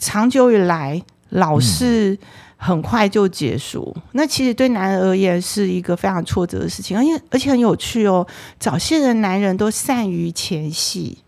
[0.00, 2.18] 长久以来老是
[2.56, 8.26] 很快就结束，嗯、那其实对男人而言是一个非常挫折的事情，而且而且很有趣哦。
[8.58, 11.18] 早些的男人都善于前戏。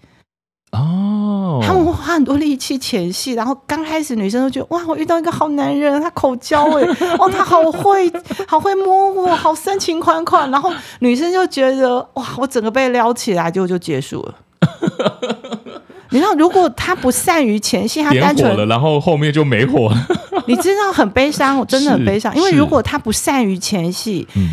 [0.72, 6.82] 哦，他们会花很多力气前戏，然后刚开始女生都觉得哇，我遇到一个好男人，他口交哎，
[7.20, 8.10] 哦，他好会，
[8.48, 14.34] 好会摸我，好深情款款，然后女生就觉得哇，我整个被撩起来，就就结束了。
[16.12, 19.92] 你知道，如果他不善于前戏，他单纯了，然后后面就没火。
[20.46, 24.48] 你知道很悲伤，我真的很悲伤，因为如果他不善于前戏，嗯。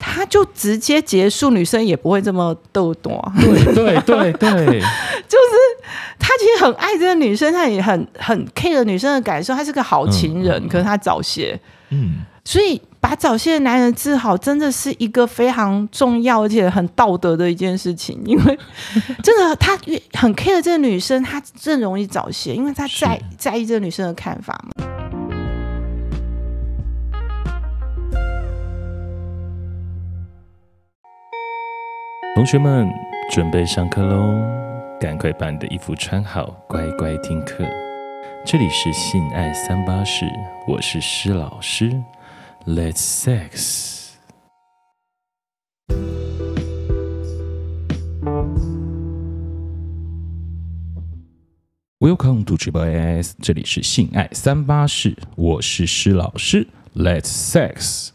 [0.00, 3.20] 他就直接结束，女生也不会这么逗多。
[3.40, 4.80] 对对对对，
[5.28, 5.54] 就是
[6.20, 10.62] 他其实很爱这个女生，他也很很 care 女生的感受，他是个好情人。
[10.64, 11.58] 嗯、可是他早泄，
[11.90, 18.20] 嗯，所以把早泄的男人治好，真的是一个非常重要而且很道德的一件事情。
[18.26, 18.58] 因为
[19.24, 19.74] 真的，他
[20.12, 24.84] 很 care 这个女生，他更容易早泄，因为他在在意这个女生的看法嘛。
[32.34, 32.86] 同学们
[33.30, 34.34] 准备上课喽！
[35.00, 37.64] 赶快把你的衣服穿好，乖乖听课。
[38.44, 40.26] 这里是性爱三八室，
[40.66, 41.90] 我是施老师。
[42.68, 44.12] Let's sex.
[51.98, 56.68] Welcome to Triple S，这里是性爱三八室，我是施老师。
[56.94, 58.10] Let's sex。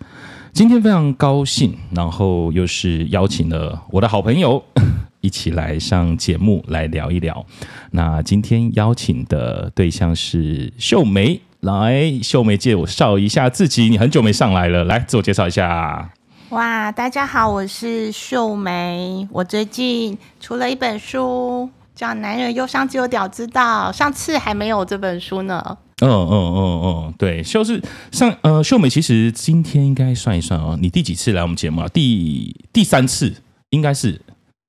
[0.52, 4.64] 今天非常高兴，然后又是邀请了我的好朋友
[5.22, 7.44] 一起来上节目来聊一聊。
[7.90, 13.88] 那今天邀请的对象是秀梅，来，秀梅借我绍一下自己。
[13.88, 16.12] 你很久没上来了，来自我介绍一下。
[16.50, 25.78] 哇，大家好，我是秀梅，我最近出了一本书，叫《男人忧伤只有屌知道》，上次还没有这本书呢。
[26.02, 31.88] 嗯嗯嗯嗯，对，就是上呃，秀梅其实今天应该算一算哦，你第几次来我们节目啊？
[31.88, 33.34] 第第三次，
[33.70, 34.20] 应该是。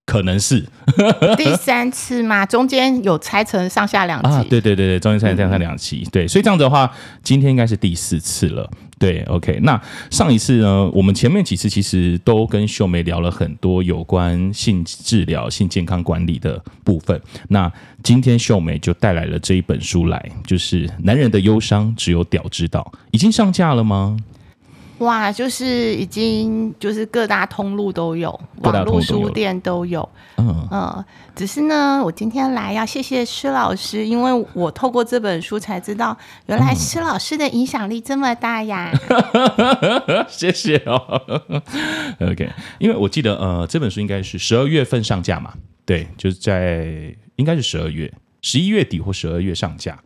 [0.07, 0.65] 可能是
[1.37, 6.91] 第三次嘛，中间有拆成上下两集啊，对对对对，中间拆成上下两集，对，所以这样子的话，
[7.23, 9.59] 今天应该是第四次了，对，OK。
[9.63, 17.19] 那上一次呢，我们前面几次其实都跟秀梅聊了很多有关性治疗、性健康管理的部分。
[17.49, 17.73] 那
[18.03, 24.17] 今天秀梅就带来了这一本书来，就是《男人的忧伤只有屌知道》，已经上架了吗？
[25.05, 30.09] 哇，就是已经就是各大通路都有，网络书店都有。
[30.37, 31.05] 嗯嗯，
[31.37, 36.17] 只是呢，我今天来要谢谢施老师，因为我透过这本书才知道，
[36.47, 38.91] 原来施老师的影响力这么大呀！
[40.07, 41.23] 嗯、 谢谢哦。
[42.21, 45.53] OK，因为我记得呃，这本书应该是十二月份上架嘛，
[45.87, 48.13] 对，就是在应该是十二月、
[48.43, 49.99] 十一月底或十二月上架。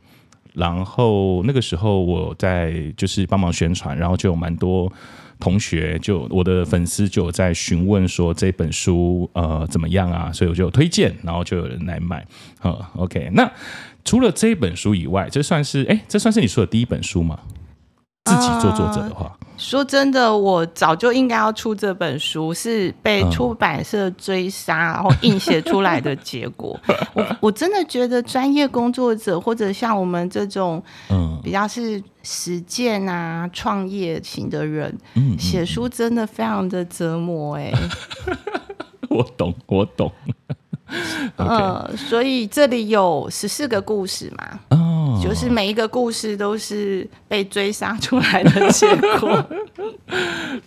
[0.59, 4.93] 然后那个时候我在就是帮忙宣传，然后就有蛮多
[5.39, 12.27] 同学，就我的粉丝就有在询问说这本书呃怎么样啊，所以我就推荐，然后就有人来买。
[12.59, 13.49] 好，OK，那
[14.05, 17.39] 除了这本书以外，这算是哎，这算是你说的第一本书吗？
[18.29, 19.25] 自己做作者的话。
[19.25, 26.79] 呃说真的，我早就应该要出这本书，是被出版社追杀，嗯、然后硬写出来的结果。
[27.13, 30.81] 我我真的觉得专业工作者或者像我们这种，
[31.11, 37.75] 嗯，比较是实践啊、创业型的人，嗯，写书真的非常的折磨哎、欸。
[39.11, 40.13] 我懂，我懂。
[41.35, 44.61] 呃， 所以这里有十四个故事嘛，
[45.19, 48.87] 哦，就是每一个故事都是被追杀出来的结
[49.19, 49.45] 果。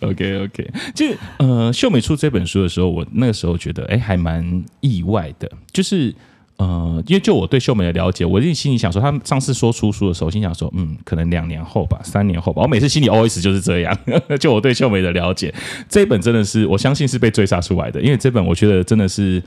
[0.00, 1.06] OK OK，就
[1.38, 6.14] 呃，秀美出这本书的时候，我那个时候觉得，哎，还蛮意外的，就是。
[6.62, 12.62] 呃，因为就我对秀美的了解，我自己心里想说，他上次说出书的时候，心想说，嗯，可能两年后吧，三年后吧。
[12.62, 13.98] 我每次心里 always 就是这样。
[14.38, 15.52] 就我对秀美的了解，
[15.88, 19.42] 这一本真的是我相信是被追杀出来的，因为这本我觉得真的是，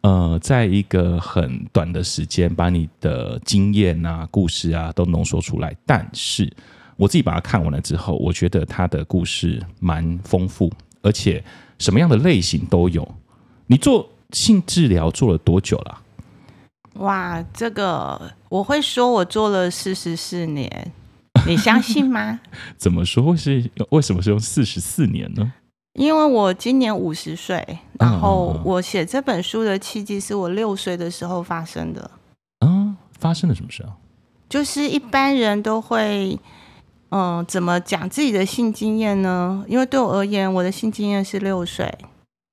[0.00, 5.72] 呃，在一个很短的时间把你的经验啊、故事啊都浓缩出来。
[5.86, 6.52] 但是
[6.96, 10.72] 我自己把它看完了之后，我觉得他的故事蛮丰富，
[11.02, 11.44] 而且
[11.78, 13.06] 什么样的类型都有。
[13.68, 16.00] 你做性治疗做了多久了？
[16.98, 20.92] 哇，这个我会说，我做了四十四年，
[21.46, 22.40] 你相信吗？
[22.76, 23.70] 怎么说会是？
[23.90, 25.52] 为什么是用四十四年呢？
[25.94, 32.10] 因为我今年五十岁，然后我写这本书的契机是我六岁的时候发生的。
[32.60, 33.96] 嗯，发生了什么事啊？
[34.48, 36.38] 就是一般人都会，
[37.08, 39.64] 嗯、呃，怎么讲自己的性经验呢？
[39.66, 41.86] 因为对我而言，我的性经验是六岁。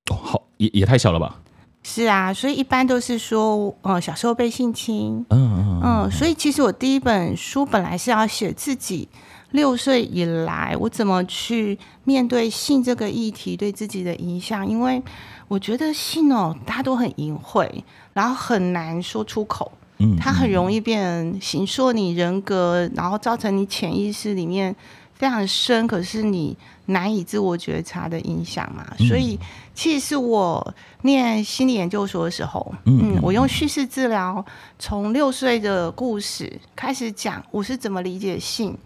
[0.09, 1.39] 哦，好，也也太小了吧？
[1.85, 9.07] 是啊，所以一般都是说，呃，小时候被性侵，嗯嗯，嗯，所以其实我第一本书本来是要写自己
[9.51, 15.03] 六岁以来我怎么去面对性这个议题对自己的影响，因为
[15.49, 17.83] 我觉得性哦，大家都很隐晦，
[18.13, 24.73] 然后很难说出口，嗯，它很容易变成形塑你人格，然后造成你潜意识里面
[25.13, 29.37] 非常深，可是你难以自我觉察的影响嘛，所以。
[29.73, 34.45] 其实是我念心理研究所的时候，嗯，我用叙事治疗
[34.77, 38.77] 从六岁的故事开始讲，我是怎么理解性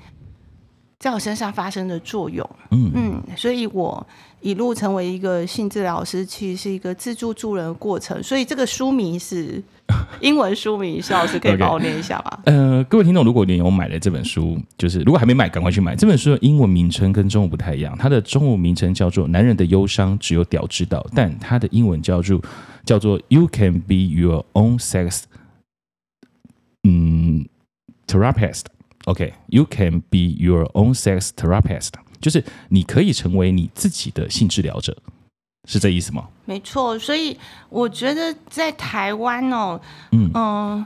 [1.00, 4.06] 在我身上发生的作用，嗯嗯，所以我
[4.42, 9.64] 一路成为一个性治疗师，其实是一个自助助人的过程，所以这个书名是。
[10.20, 12.52] 英文书名，萧老师可以帮我念一下吗？Okay.
[12.52, 15.96] 呃，各位听众，如果你有买了这本书，就是如果还没买，赶快去买。
[15.96, 22.42] 这本书的英文名称跟中文不太一样，它的中文名称叫做《男人的忧伤只有屌知道》，但它的英文叫做
[22.84, 25.24] 叫做 “You can be your own sex”，
[26.84, 27.48] 嗯
[28.08, 28.64] ，therapist。
[29.06, 34.98] OK，You can be your own sex therapist，就是你可以成为你自己的性治疗者。
[35.68, 36.28] 是这意思吗？
[36.46, 37.38] 没错，所以
[37.70, 39.80] 我觉得在台湾哦，
[40.12, 40.86] 嗯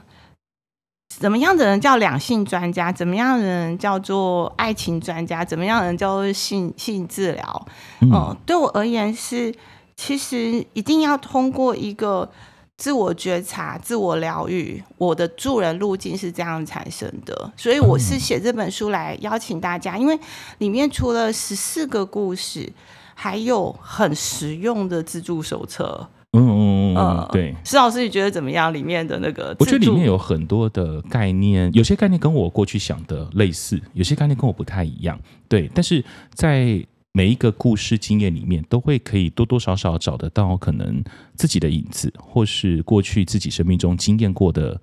[1.20, 2.90] 怎么样的人叫两性专家？
[2.90, 5.44] 怎么样的人叫做爱情专家？
[5.44, 7.66] 怎么样的人叫做性性治疗？
[8.00, 9.54] 嗯、呃，对我而言是，
[9.94, 12.28] 其实一定要通过一个
[12.76, 14.82] 自我觉察、自我疗愈。
[14.96, 20.18] 我的助人路径是这样产生的，所以我是写这本书来邀请大家，因为
[20.58, 22.72] 里面除了十四个故事。
[23.22, 28.74] 还有很实用的自助手册，嗯嗯嗯，对，施老师你觉得怎么样？
[28.74, 35.16] 里面的那个，我觉得里面有很多的概念，有些概念跟我过去想的类似，有些概念跟我不太一样，
[35.46, 35.70] 对。
[35.72, 36.04] 但是
[36.34, 41.00] 在每一个故事经验里面，都会可以多多少少找得到可能
[41.36, 44.80] 自己的影子，或是过去自己生命中经验过的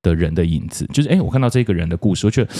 [0.00, 0.86] 的人的影子。
[0.94, 2.50] 就是，哎，我看到这个人的故事，我觉得，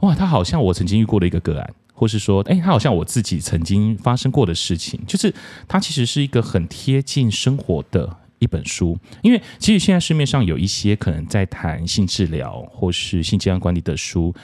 [0.00, 1.74] 哇，他好像我曾经遇过的一个个案。
[2.00, 5.30] 或是说，哎，他好像我自己曾经发生过的事情，就是
[5.68, 8.98] 它其实是一个很贴近生活的一本书。
[9.20, 14.34] 因为其实现在市面上有一些可能在谈性治疗或是性健康管理的书，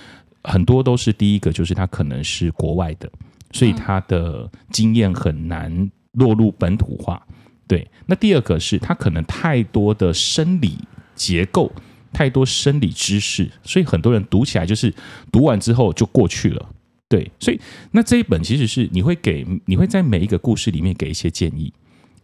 [0.44, 3.11] 很多都是第一个就是它可能是国外的，
[3.53, 7.26] 所以它的经验很难落入本土化。
[7.67, 10.76] 对，那第二个是它可能太多的生理
[11.14, 11.73] 结构，
[12.12, 14.94] 太多生理知识，所以很多人读起来就是
[15.32, 16.69] 读完之后就过去了。
[17.08, 17.61] 对，所以
[17.93, 21.73] 那这一本其实是你会给，你会在每一个故事里面给一些建议，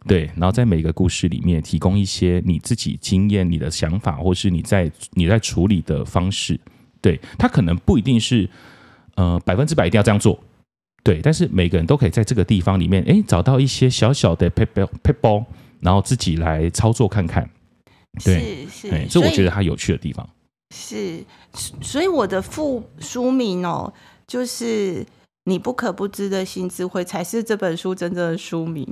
[0.08, 6.58] 对，然后在每一个故事里面提供一些你自己经验、你的想法，或是你在你在处理的方式，
[7.00, 8.50] 对，他可能不一定是
[9.14, 10.42] 呃百分之百一定要这样做，
[11.04, 15.44] 对，但是每个人都可以在这个地方里面，哎，找到一些小小的 paper paper，，
[15.78, 17.48] 然后自己来操作看看，
[18.24, 20.28] 对，是是，所以我觉得它有趣的地方
[20.74, 21.24] 是，
[21.80, 23.94] 所以我的副书名哦。
[24.32, 25.04] 就是
[25.44, 28.88] 你不可不知的性智慧，才是这本书真正的书名。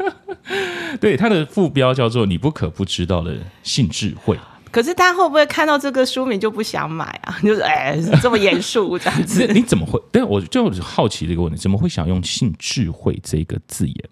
[1.00, 4.38] 对，它的副标叫做“你不可不知道的性智慧”。
[4.70, 7.34] 可是他会不会看到这个书名就不想买啊？
[7.42, 9.98] 就是哎，这么严肃这样子， 你怎么会？
[10.12, 14.10] 但我就好奇这个问题，怎么会想用“性智慧”这个字眼？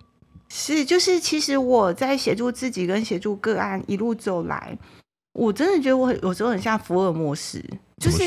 [0.49, 4.79] 是，就是其实我在协助自己跟协助个案一路走来，
[5.35, 7.63] 我真的觉得我有时候很像福尔摩斯，
[7.99, 8.25] 就是。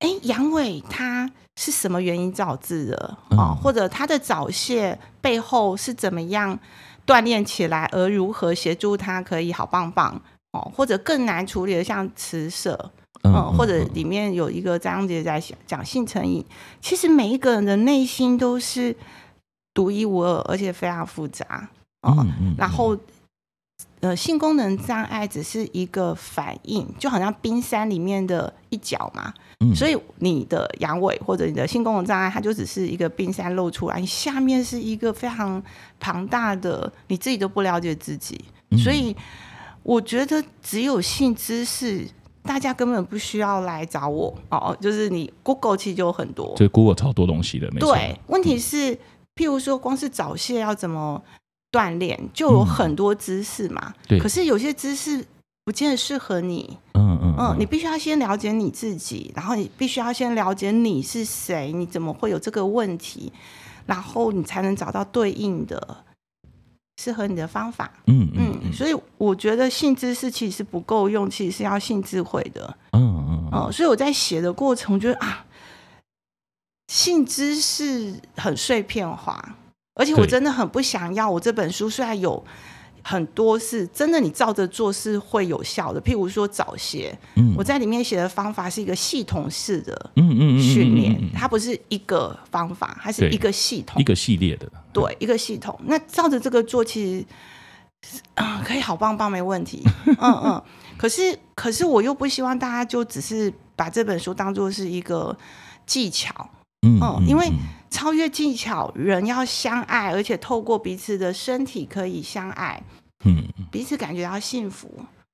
[0.00, 3.56] 哎，阳痿它是什么原因导致的啊？
[3.62, 6.58] 或者它的早泄背后是怎么样
[7.06, 10.20] 锻炼起来，而如何协助它可以好棒棒
[10.52, 10.70] 哦？
[10.74, 12.90] 或者更难处理的，像磁舍，
[13.22, 16.44] 嗯，或者里面有一个章节在讲性成瘾。
[16.80, 18.94] 其实每一个人的内心都是
[19.72, 21.68] 独一无二，而且非常复杂
[22.02, 22.26] 哦。
[22.58, 22.94] 然后，
[24.06, 29.34] 呃，性功能障碍只是一个反应，就好像冰山里面的一角嘛。
[29.74, 35.60] 所以你的阳痿或者你的性功能障碍，它就只是一个冰山露出来，你下面是一个非常
[35.98, 38.38] 庞大的，你自己都不了解自己。
[38.78, 39.16] 所以
[39.82, 42.06] 我觉得只有性知识，
[42.44, 44.76] 大家根本不需要来找我哦。
[44.80, 47.68] 就是你 Google 其实就有很多，就 Google 超多东西的。
[47.72, 47.92] 没错。
[47.92, 48.94] 对，问题是，
[49.34, 51.20] 譬如说，光是早泄要怎么
[51.76, 53.92] 锻炼，就有很多知识嘛。
[54.08, 54.18] 对。
[54.18, 55.22] 可是有些知识
[55.64, 56.78] 不见得适合你。
[56.94, 63.30] 嗯嗯，你必须要先了解你自己，然后你必须要先了解你是谁，你怎么会有这个问题，
[63.84, 65.98] 然后你才能找到对应的
[66.96, 67.92] 适合你的方法。
[68.06, 72.74] 嗯嗯，嗯，所以我觉得性知识其实是不够用，其实是要性智慧的。
[72.92, 75.44] 嗯嗯嗯，所以我在写的过程，我觉得啊，
[76.88, 79.56] 性知识很碎片化，
[79.96, 81.28] 而且我真的很不想要。
[81.28, 82.44] 我这本书虽然有。
[83.08, 86.02] 很多是真的，你照着做是会有效的。
[86.02, 95.78] 譬如说早泄，嗯，我在里面写的方法是一个系统式的，嗯嗯训练，它不是一个方法，它是一个系统，一个系列的，对，一个系统。
[95.84, 97.24] 那照着这个做，其
[98.02, 98.14] 实
[98.64, 99.84] 可以好棒棒，没问题。
[100.18, 100.62] 嗯嗯。
[100.96, 105.38] 可是，可是我又不希望大家就只是把这本书当做是一个
[105.86, 106.50] 技巧。
[106.82, 107.50] 嗯，嗯，因为
[107.90, 112.82] 超越技巧，人要相爱，而且透过彼此的身体可以相爱，
[113.24, 114.90] 嗯，彼此感觉到幸福，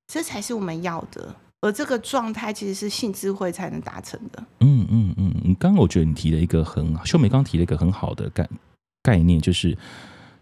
[0.07, 1.35] 这才是我们要的。
[1.61, 4.45] 而这个状态其实是性智慧才能达成的。
[4.61, 8.49] 嗯嗯嗯，你刚刚我觉得你提了一个很秀美，刚提了一个很好的概
[9.03, 9.77] 概念，就是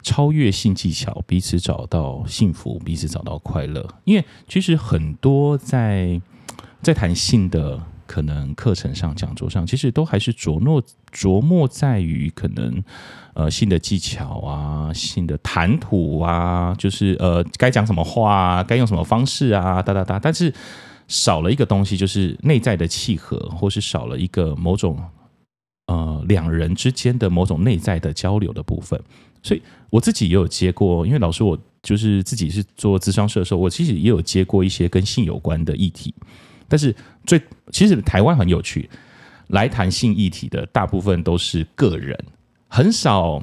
[0.02, 3.86] 超越性技巧，彼此找到幸福，彼此找到快乐。
[4.04, 6.20] 因为其实很多在
[6.82, 7.82] 在谈性的。
[8.10, 12.82] 可能课程上、讲座上，其实都还是着墨着墨在于可能
[13.34, 20.18] 呃性的技巧啊、性的谈吐啊，就是呃该讲什么话啊、该用什么方式啊，哒哒哒。
[20.18, 20.52] 但是
[21.06, 24.98] 少了一个东西，就是内在的契合，或是少了一个某种
[25.86, 29.00] 呃两人之间的某种内在的交流的部分。
[29.40, 36.12] 所以我自己也有接过，因为老师我就是自己是做咨商社的时候，我其实也有接过一些跟性有关的议题。
[36.70, 36.94] 但是
[37.26, 37.38] 最
[37.70, 38.88] 其实台湾很有趣，
[39.48, 42.18] 来谈性议题的大部分都是个人，
[42.68, 43.42] 很少。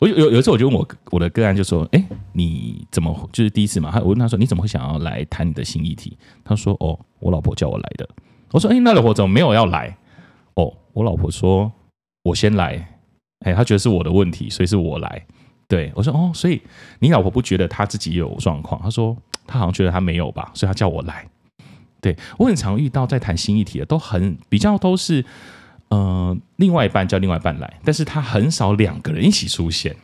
[0.00, 8.08] 我有有有一次我就问我我的个案就说：“哎，你怎么就是第一次嘛？”他我问他说：“你怎么会想要来谈你的性议题？”他说：“哦，我老婆叫我来的。”
[8.52, 9.96] 我说：“哎，那老婆怎么没有要来？”
[10.54, 11.72] 哦，我老婆说
[12.24, 12.98] ：“我先来。”
[13.46, 15.26] 哎，他觉得是我的问题，所以是我来。
[15.68, 16.60] 对，我说：“哦，所以
[16.98, 21.26] 你老婆不觉得她自己有状况？”他说：“她好像觉得她没有吧，所以她叫我来。”
[22.04, 25.24] 对，我很常遇到在谈新议题的，都很比较都是，
[25.88, 29.96] 呃，另外一半叫另外一半来，但是他很少两个人一起出现，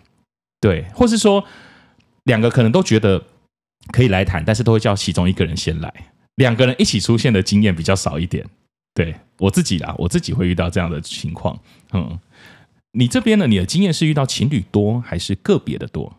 [0.63, 1.45] 对，或是说
[2.25, 3.23] 两个可能都觉得
[3.93, 5.93] 可以来谈，但是都会叫其中一个人先来，
[6.37, 8.47] 两个人一起出现的经验比较少一点。
[8.95, 11.61] 对，我自己啦，我自己会遇到这样的情况。
[11.93, 12.19] 嗯，
[12.93, 13.47] 你这边呢？
[13.47, 16.17] 你的经验是遇到情侣多还是个别的多？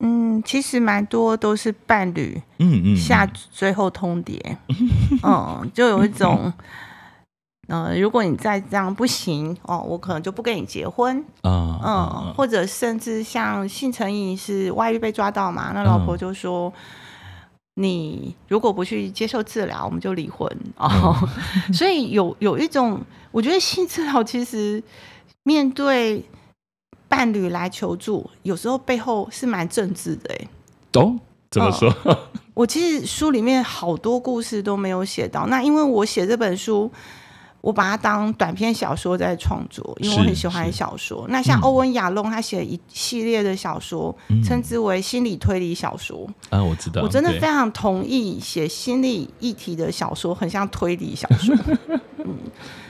[0.00, 4.38] 嗯，其实蛮多都是伴侣，嗯嗯，下最后通牒，
[5.24, 6.52] 嗯，就有一种，
[7.68, 16.70] 呃，如果你再这样不行哦，我可能就不跟你结婚，嗯嗯，或者甚至像性成瘾是外遇被抓到嘛，那老婆就说，
[17.76, 21.16] 你如果不去接受治疗，我们就离婚哦，
[21.72, 23.00] 所以有有一种，
[23.32, 24.82] 我觉得性治疗其实
[25.42, 26.22] 面对。
[27.08, 30.48] 伴侣来求助，有时候背后是蛮政治的哎。
[30.94, 31.14] 哦，
[31.50, 31.94] 怎么说？
[32.04, 32.16] 嗯，
[32.54, 35.46] 我其实书里面好多故事都没有写到。
[35.46, 36.90] 那因为我写这本书，
[37.60, 41.26] 我把它当短篇小说在创作，因为我很喜欢小说。
[41.28, 46.26] 那像欧文亚龙，他写一系列的小说，嗯，称之为心理推理小说。
[46.48, 47.02] 啊，我知道。
[47.02, 51.54] 我真的非常同意写心理议题的小说，很像推理小说。
[52.24, 52.34] 嗯，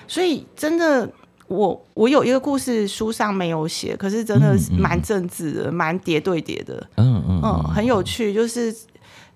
[0.06, 1.10] 所以真的。
[1.48, 8.34] 我我有一个故事，书上没有写，可是真的是蛮政治的，蛮、嗯、叠对叠的，嗯嗯嗯，很有趣。
[8.34, 8.74] 就是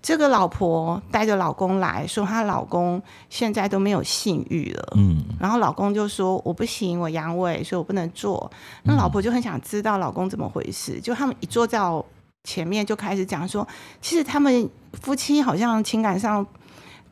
[0.02, 8.50] 这个老婆带着老公来说，她老公现在都没有性欲了，嗯，然后老公就说我不行，我阳痿，所以我不能做。
[8.82, 12.04] 那老婆就很想知道老公怎么回事，就他们一坐在我
[12.44, 13.66] 前面就开始讲说，
[14.00, 14.68] 其实他们
[15.00, 16.46] 夫妻好像情感上。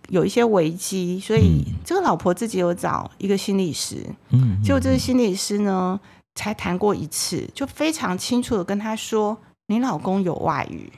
[0.09, 3.97] 有一些危机，所以这个老婆自己有找一个心理师，
[4.31, 5.99] 嗯，结果这个心理师呢，
[6.35, 9.37] 才谈过一次，就非常清楚的跟他说
[9.69, 10.91] ：“你老公有外遇，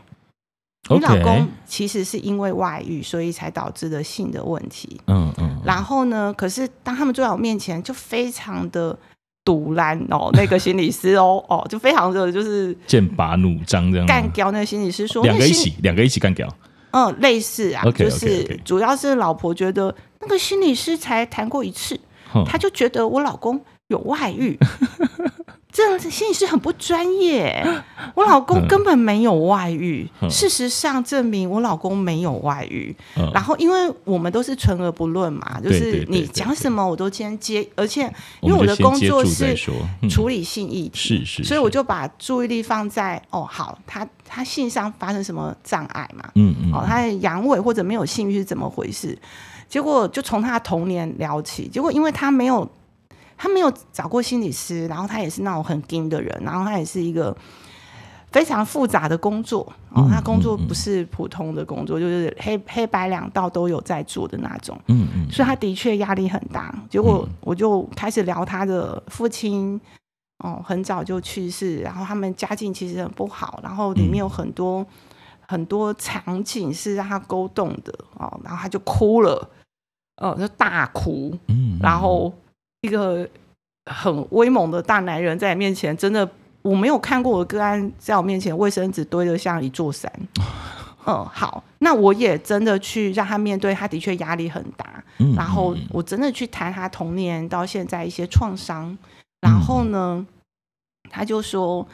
[0.89, 5.61] 你老公其实是因为外遇，所以才导致的性的问题。”嗯嗯。
[5.65, 8.97] 然后呢，可是当他们坐在我面前，就非常的
[9.45, 16.49] 堵拦哦， 那个心理师哦哦，就非常的就是剑拔弩张这样干掉那个心理师说，两个一起，两个一起干掉。
[16.93, 21.99] 嗯，类似啊，okay, 就是.主要是老婆觉得那个心理师才谈过一次，
[22.47, 24.59] 她就觉得我老公有外遇，
[25.81, 27.67] 这样子心理师很不专业。
[28.15, 32.95] 我老公根本没有外遇，事实上证明我老公没有外遇。
[33.33, 38.03] 然后因为我们都是存而不论嘛，就是你讲什么我都先接，而且
[38.43, 39.57] 因为我的工作是
[40.11, 44.07] 处理性议题，是是，所以我就把注意力放在哦，好，他。
[44.33, 46.31] 他性上发生什么障碍嘛？
[46.37, 49.19] 嗯嗯，哦，他的阳痿或者没有性欲是怎么回事？
[49.69, 51.67] 结果就从他的童年聊起。
[51.67, 52.71] 结果因为他没有，
[53.43, 57.35] 他没有找过心理师，然后他也是那种很硬的人，然后他也是一个
[58.31, 59.61] 非常复杂的工作。
[59.95, 64.79] 哦，他工作不是普通的工作，就是黑黑白两道都有在做的那种。
[64.89, 66.75] 嗯嗯，所以他的确压力很大。
[66.91, 69.81] 结果我就开始聊他的父亲。
[70.43, 74.87] 哦，很早就去世，然后他们家境其实很不好，然后里面有很多、嗯、
[75.47, 79.51] 很多场景是让他勾动的哦，然后他就哭了，
[80.17, 82.33] 哦，就大哭，嗯，然后
[82.83, 83.29] 一个
[83.91, 86.29] 很威猛的大男人在你面前，真的
[86.63, 90.13] 我没有看过我的个案在我面前卫生纸堆得像一座山，
[91.07, 98.97] 嗯，好，那我也真的去让他面对，他的确压力很大，嗯，然后我真的去谈他童年到现在一些创伤。
[99.41, 100.27] 然后呢，
[101.09, 101.87] 他就说：“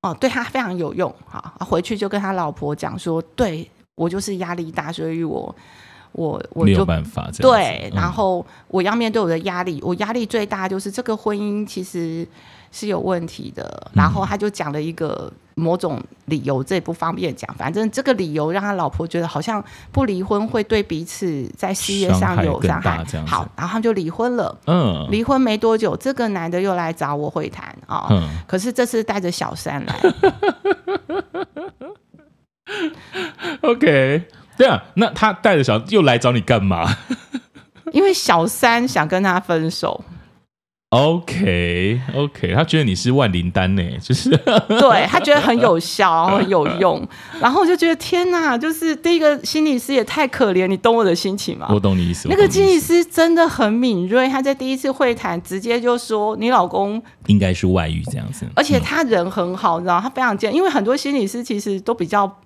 [0.00, 1.14] 哦，对他非常有用。
[1.26, 5.54] 好，回去就跟他老婆讲说，对我就是压力大，所以我
[6.18, 7.50] 我我有办法这样。
[7.50, 12.26] 对，然后我要面对我的压力，我压力最大就是这个婚姻其实
[12.72, 13.90] 是有问题的。
[13.94, 17.52] 然后他就讲了一个。”某种理由，这也不方便讲。
[17.56, 19.60] 反正这个理由让他老婆觉得好像
[19.90, 23.04] 不离婚会对彼此在事业上有伤害。
[23.26, 24.56] 好，然后他们就离婚了。
[24.66, 28.06] 嗯，离婚没多久，这个男的又来找我会谈啊。
[28.08, 30.00] 嗯，可是这次带着小三来。
[33.62, 34.22] OK，
[34.58, 36.86] 对啊，那他带着小又来找你干嘛？
[37.92, 40.04] 因为小三想跟他分手。
[40.90, 47.06] OK OK，他觉得你是万灵丹呢，就是对他觉得很有效， 很有用，
[47.40, 51.66] 然后我就觉得天哪，就是第一个心理师也太可怜，你懂我的心情吗？
[51.70, 52.26] 我懂你意思。
[52.30, 62.40] 那个心理师真的很敏锐，他在第一次会谈直接就说你老公应该是外遇这样子，而且他人很好，你知道他非常健，因为很多心理师其实都比较，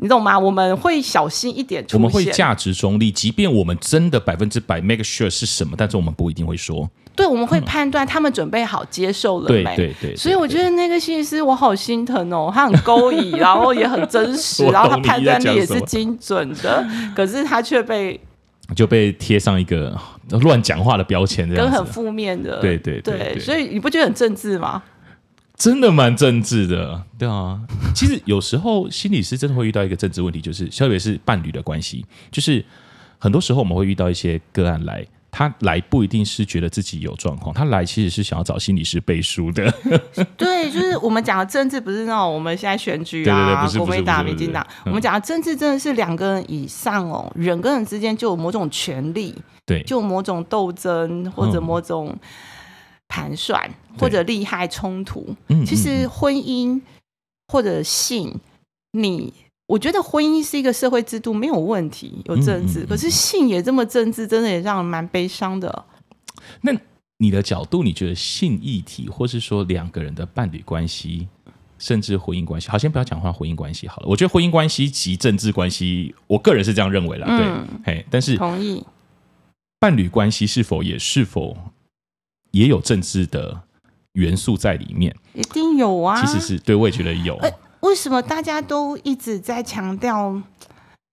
[0.00, 0.38] 你懂吗？
[0.38, 6.88] 我们会小心一点，我们会价值中立，即便我们真的百分之百 make sure 是什么，但是我们不一定会说。
[7.16, 9.64] 对，我们会判断他们准备好接受了没？
[9.74, 10.16] 对对对。
[10.16, 16.86] 所以我觉得那个心理师我好心疼哦，他很勾引，然后也很真实， 然后他判断力也是精准的，
[17.16, 18.20] 可是他却被
[18.76, 19.98] 就被贴上一个
[20.42, 22.60] 乱讲话的标签，跟很负面的。
[22.60, 24.80] 对对对，所以你不觉得很政治吗？
[25.58, 27.60] 真的蛮政治的，对啊。
[27.94, 32.64] 其实有时候心理师真的会遇到一个政治问题，就是特别是伴侣的关系，就是
[33.18, 35.04] 很多时候我们会遇到一些个案来。
[35.30, 39.70] 他来不一定是觉得自己有状况，他来其实是想要找心理师背书的。
[40.38, 44.66] 对，就是我们讲的政治，不是那种我们现在选举啊，国民党、民进党。
[44.86, 49.34] 我们讲的政治真的是两个人以上哦，人跟人之间就有某种权利，
[49.66, 52.18] 对，就有某种斗争或者某种
[53.08, 53.68] 盘算
[53.98, 55.34] 或者利害冲突。
[55.66, 56.80] 其实婚姻
[57.48, 58.38] 或者性，
[58.92, 59.34] 你。
[59.68, 62.80] 我觉得婚姻是一个社会制度，没有问题，有政治。
[62.80, 65.84] 嗯嗯嗯、可是性也这么政治，真的也让人蛮悲伤的。
[66.62, 66.72] 那
[67.18, 71.28] 你的角度，你觉得性议题，或是说两个人的伴侣关系，
[71.78, 74.06] 甚至婚姻关系，好，先不要讲话婚姻关系好了。
[74.08, 77.26] 我觉得婚姻关系及政治关系，我个人是这样认为啦。
[77.26, 78.82] 对，嗯、嘿，但是同意
[79.78, 81.54] 伴侣关系是否也是否
[82.50, 83.60] 也有政治的
[84.12, 85.14] 元素在里面？
[85.34, 86.20] 一定有啊。
[86.20, 87.36] 其实是对，我也觉得有。
[87.38, 90.34] 欸为什么大家都一直在强调，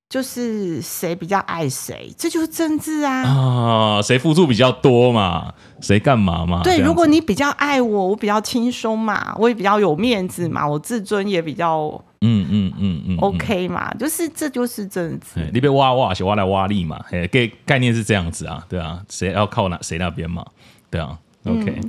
[0.10, 2.12] 就是谁比较爱谁？
[2.17, 3.21] 这就是政治啊！
[3.24, 5.54] 啊，谁付出比较多嘛？
[5.80, 6.63] 谁干嘛嘛？
[6.63, 15.48] 对，如果你比较爱我，我比较轻松嘛，我也比较有面子嘛，我自尊也比较嗯嗯嗯嗯 OK 嘛，就是这就是政治。
[15.54, 17.00] 你别挖挖，是挖来挖力嘛？
[17.08, 20.43] 嘿，概概念是这样子啊，对啊，谁要靠哪谁那边嘛？
[20.89, 21.19] 对啊。
[21.45, 21.79] OK，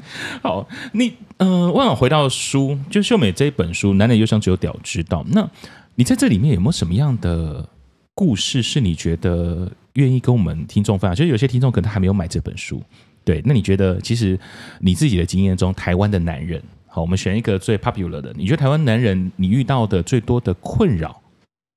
[0.42, 5.22] 好，你呃，我想回到书，就秀美这一本书《男人忧伤只有屌知道》。
[5.30, 5.48] 那
[5.94, 7.66] 你在这里面有没有什么样的
[8.14, 11.14] 故事，是你觉得愿意跟我们听众分享？
[11.14, 12.82] 就是有些听众可能还没有买这本书，
[13.24, 14.38] 对，那你觉得其实
[14.80, 21.22] 你自己的经验中，台湾的男人，好，我们选一个最 popular 的，你觉得台湾男人你遇到的最多的困扰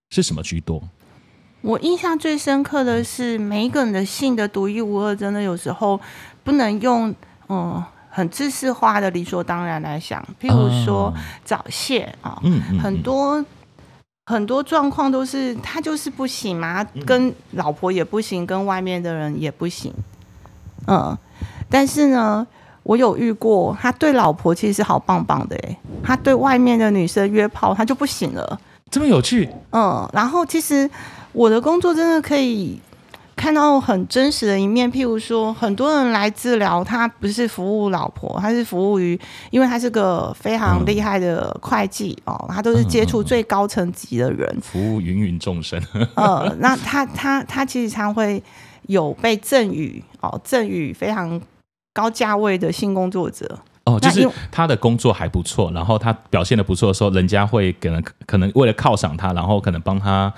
[0.10, 0.84] 是什么居多？
[1.62, 6.02] 我印象最深刻的是，每一个人的性的独一无二，真的有时候
[6.44, 7.16] 不能用。
[7.50, 11.12] 嗯，很自私化的理所当然来想，譬如说
[11.44, 13.44] 早泄啊，嗯，很多
[14.28, 19.92] 很多状况都是他就是不行嘛，跟老婆也不行，跟外面的人也不行，
[20.86, 21.18] 嗯，
[21.70, 22.46] 但是呢，
[22.84, 28.60] 我有遇过，他对老婆其实是好棒棒的诶，他对外面的女生约炮他就不行了，
[28.92, 30.90] 这么有趣，嗯，然后其实
[31.32, 32.80] 我的工作真的可以。
[33.40, 39.18] 看到很真实的一面，譬如说，很多人来治疗，他不是服务老婆，他是服务于，
[39.50, 45.82] 因为他是个非常厉害的会计、嗯、哦，他都是接触最高层级的人，服务芸芸众生。
[46.16, 48.44] 呃，那他他他其实常会
[48.88, 51.40] 有被赠予哦，赠予非常
[51.94, 60.34] 高价位的性工作者哦，就是他的工作还不错，然后他表现的不错的时候，人家会可能可能为了犒赏他，然后可能帮他。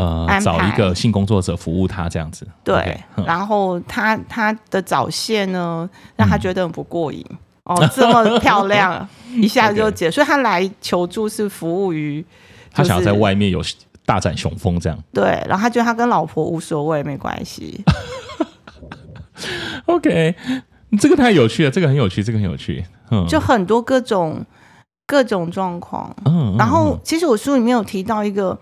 [0.00, 2.74] 呃，找一个性工作者服务他这样子，对。
[2.74, 5.86] Okay, 然后他他的早泄呢，
[6.16, 10.10] 让他觉得很不过瘾、嗯、哦，这么漂亮， 一下就解。
[10.10, 12.24] 所以他来求助是服务于，
[12.72, 13.62] 他想要在外面有
[14.06, 14.98] 大展雄风这样。
[15.12, 17.84] 对，然后他觉得他跟老婆无所谓，没关系。
[19.84, 20.34] OK，
[20.98, 22.82] 这个太有趣了，这个很有趣，这个很有趣。
[23.10, 24.42] 嗯，就很多各种
[25.06, 26.16] 各种状况。
[26.24, 28.58] 嗯，然后其实我书里面有提到一个。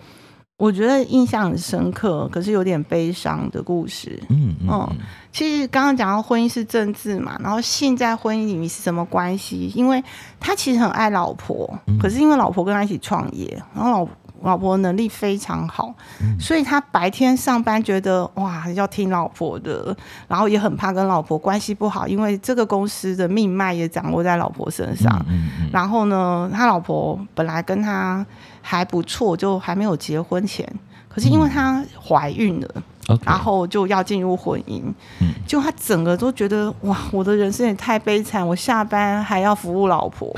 [0.59, 4.21] 我觉得印象很深刻，可是有点悲伤的故事。
[4.29, 4.97] 嗯嗯，嗯，
[5.33, 9.73] 其实刚刚讲到婚姻是政治嘛，然后性在婚姻里面是什么关系？
[9.77, 10.03] 因为
[10.41, 14.09] 他其实很爱老婆，嗯、可是因为老婆跟他一起创业，然后老
[14.43, 19.97] 老婆能力非常好，嗯、所以他白天上班觉得哇要听老婆的，
[20.27, 25.15] 然后也很怕跟老婆关系不好，因为这个公司的命脉也掌握在老婆身上。
[25.29, 28.25] 嗯嗯嗯，然后呢，他老婆本来跟他。
[28.61, 30.63] 还不错，就还没有结婚前，
[31.09, 32.69] 可是因为她怀孕了，
[33.09, 34.83] 嗯、然后就要进入婚姻，
[35.23, 40.31] 嗯、就他整个都觉得哇，我的人生也太悲惨，我下班还要服务老婆，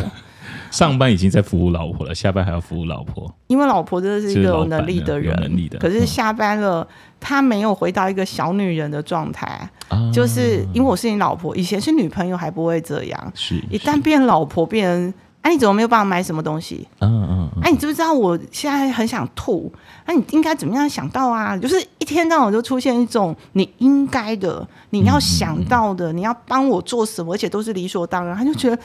[0.71, 6.87] 上班已经在服务老婆了，下班还要服务老婆，因为老婆真的是一个有能力的人，有能力的，可是下班了，
[7.19, 9.47] 她、嗯、没有回到一个小女人的状态，
[9.89, 15.13] 啊、就是因为我是你老婆，以前是女朋友还不会这样，是，是一旦变老婆变。
[15.43, 16.87] 哎、啊，你怎么没有办法买什么东西？
[16.99, 17.51] 嗯嗯。
[17.63, 19.73] 哎、啊，你知不知道我现在很想吐？
[20.07, 21.57] 那、啊、你应该怎么样想到啊？
[21.57, 28.37] 就是一天到晚就出现一种你应该的、你要想到的、你要帮我做什么，而且都是理所当然。
[28.37, 28.79] 他就觉得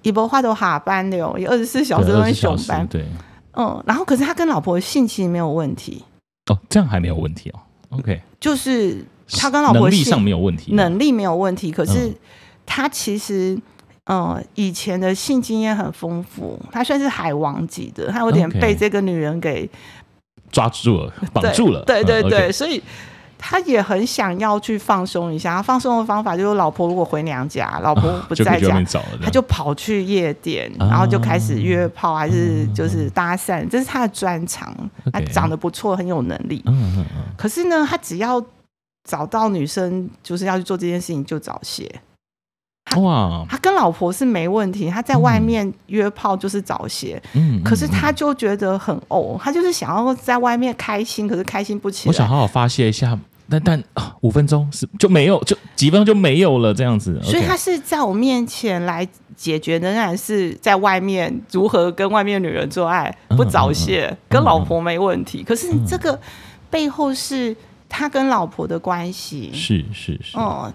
[0.00, 2.86] 一波话都下班了哟，也二十四小时都在上班。
[2.86, 3.06] 对。
[3.52, 6.02] 嗯，然后可是他跟老婆的性其实没有问题。
[6.50, 7.60] 哦，这样还没有问题哦。
[7.90, 8.22] OK。
[8.40, 12.10] 就是他跟老婆能力上没有问题，能力没有问题，可是
[12.64, 13.60] 他其实。
[14.10, 19.70] 嗯，以前的性经验很丰富，他算是海王级的，他有点被这个女人给
[20.50, 21.84] 抓住了、绑住了。
[21.84, 22.82] 对对对，对，所以
[23.38, 25.54] 他也很想要去放松一下。
[25.54, 28.82] 他放松的方法就是，老婆如果回娘家，老婆不在家，
[29.22, 34.74] 他就跑去夜店，然后就开始约炮，还是就是搭讪，这是他的专长。
[35.12, 37.06] 他长得不错，很有能力嗯嗯。
[37.36, 38.44] 可是呢，他只要
[39.04, 41.88] 找到女生，就是要去做这件事情，就早泄。
[42.96, 52.10] 哇，他跟老婆是没问题，他在外面约炮就是早泄，嗯，可是他就觉得很呕，他就是想要在外面开心，可是开心不起来。
[52.10, 53.16] 我想好好发泄一下，
[53.48, 53.82] 但但
[54.22, 57.20] 五分钟是就没有，就几分钟就没有了这样子。
[57.22, 65.44] 所以他是在我面前来解决，仍然是在外面如何跟外面女人做爱不早泄，嗯嗯嗯、跟老婆没问题。
[65.44, 66.18] 可是这个
[66.68, 67.56] 背后是
[67.88, 70.72] 他跟老婆的关系，是是是，嗯。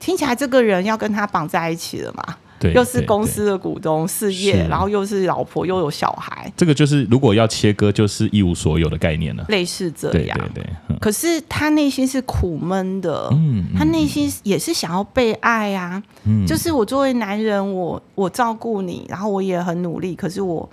[0.00, 2.34] 听起来这个人要跟他绑在一起了嘛？
[2.58, 6.52] 对，又是公司的股东，事业，然后又是老婆，又有小孩。
[6.56, 9.44] 这个就是如果要切割，就是一无所有的概念了。
[9.48, 10.98] 类似这样，对对对。
[10.98, 16.02] 可是他内心是苦闷的，嗯，他内心也是想要被爱啊。
[16.24, 20.68] 嗯，就是我作为男人，我我照顾你，然后我也很努力，可是我。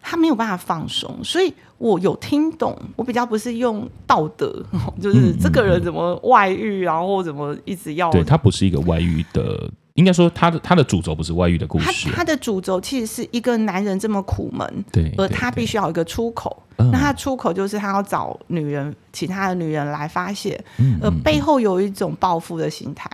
[0.00, 2.76] 他没有办法放松，所以我有听懂。
[2.96, 4.62] 我比较不是用道德，
[5.00, 8.10] 就是这个人怎么外遇，然后怎么一直要。
[8.10, 12.08] 对，他不是一个外遇的，应该说他的他的主轴不是外遇的故事。
[12.10, 16.62] 他他的主轴其实是一个男人这么苦闷，对，而他必须要有一个出口。
[16.76, 20.62] 那他出口就是他要找女人，其他的女人来发泄，
[21.02, 23.10] 而背后有一种报复的心态。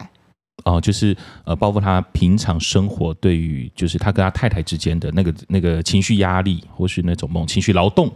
[0.66, 8.12] 哦，就是呃，包括他平常生活对于，就是他跟他太太之间的那个那个情绪压力，或是那种某种情绪劳动，嗯、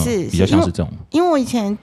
[0.00, 1.18] 是，是比较像是这种因。
[1.18, 1.76] 因为我以前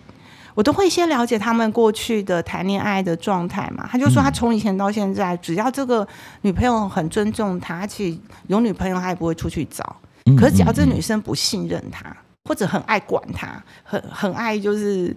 [0.56, 6.08] 我都会先了解他们过去的谈恋爱的状态嘛，他就说他从以前到现在，嗯、只要这个
[6.42, 8.18] 女朋友很尊重他，其实
[8.48, 9.96] 有女朋友他也不会出去找。
[10.26, 15.16] 嗯、可是只要这个女生不信任他，嗯、或者很爱管他，很很爱就是。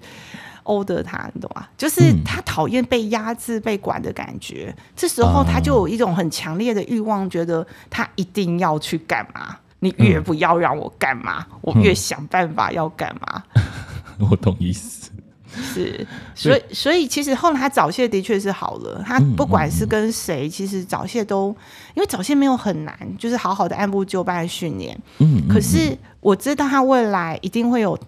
[0.65, 1.67] 殴的他，你懂吗？
[1.77, 4.73] 就是他讨厌被压制、被管的感觉。
[4.77, 9.57] 嗯、这时候他就有一种很强烈的欲望，觉得他一定要去干嘛。
[9.83, 13.43] 你越不要让我干嘛，嗯、我越想办法要干嘛。
[14.31, 15.11] 我懂意思。
[15.55, 19.03] 是，所以所以其实后来他早泄的确是好了。
[19.05, 21.55] 他不管是跟谁，其实早泄都
[21.95, 24.99] 因为早泄没有很难，就是好好的按部就班的训练。
[25.19, 25.47] 嗯。
[25.49, 27.99] 可是我知道他未来一定会有。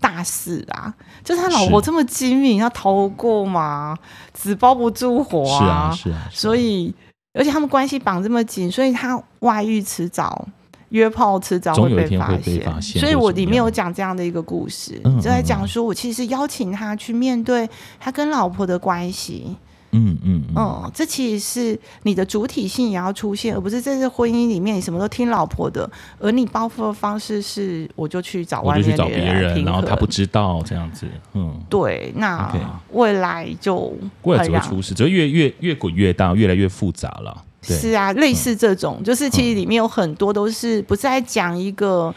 [0.00, 0.94] 大事啊！
[1.24, 3.98] 就是他老婆这么精明，要逃过吗？
[4.32, 5.90] 纸包不住火啊！
[5.92, 6.28] 是啊，是啊。
[6.30, 6.94] 所以，
[7.34, 10.46] 而且他们关系绑这么紧，所以他外遇迟早，
[10.90, 13.00] 约炮迟早会被发现。
[13.00, 19.56] 所以我里面有讲这样的一个故事，就在讲说我其实邀请他去面对他跟老婆的关系。
[19.92, 32.54] 嗯嗯嗯，嗯，这其实是你的主体性也要出现，而不是在这婚姻里面你什么都听老婆的，而你报复的方式是我就去找外面找别人，然后他不知道这样子，嗯，对，那
[32.92, 37.44] 未来就未来只会出事，只会越越越滚越大，越来越复杂了。
[37.60, 42.14] 是啊，类似这种，嗯、就是其实里面有很多都是不是在讲一个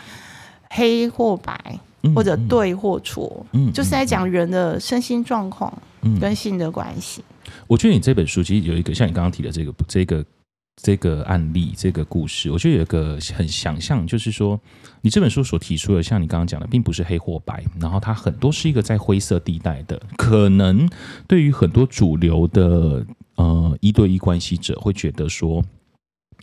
[0.69, 5.73] 黑或白，嗯、或者对或错，嗯，就是在讲人的身心状况，
[6.21, 7.23] 跟性的关系。
[7.67, 10.25] 我觉得你这本书其实有一个像你刚刚提的这个这个
[10.81, 14.57] 这个案例这个故事，我觉得有一个很想象，就是说
[15.01, 20.87] 你这本书所提出的，像你刚刚讲的，并不是黑或白，然后它很多是一个在灰色地带的，可能
[21.27, 23.03] 对于很多主流的。
[23.35, 25.63] 呃，一对一关系者会觉得说，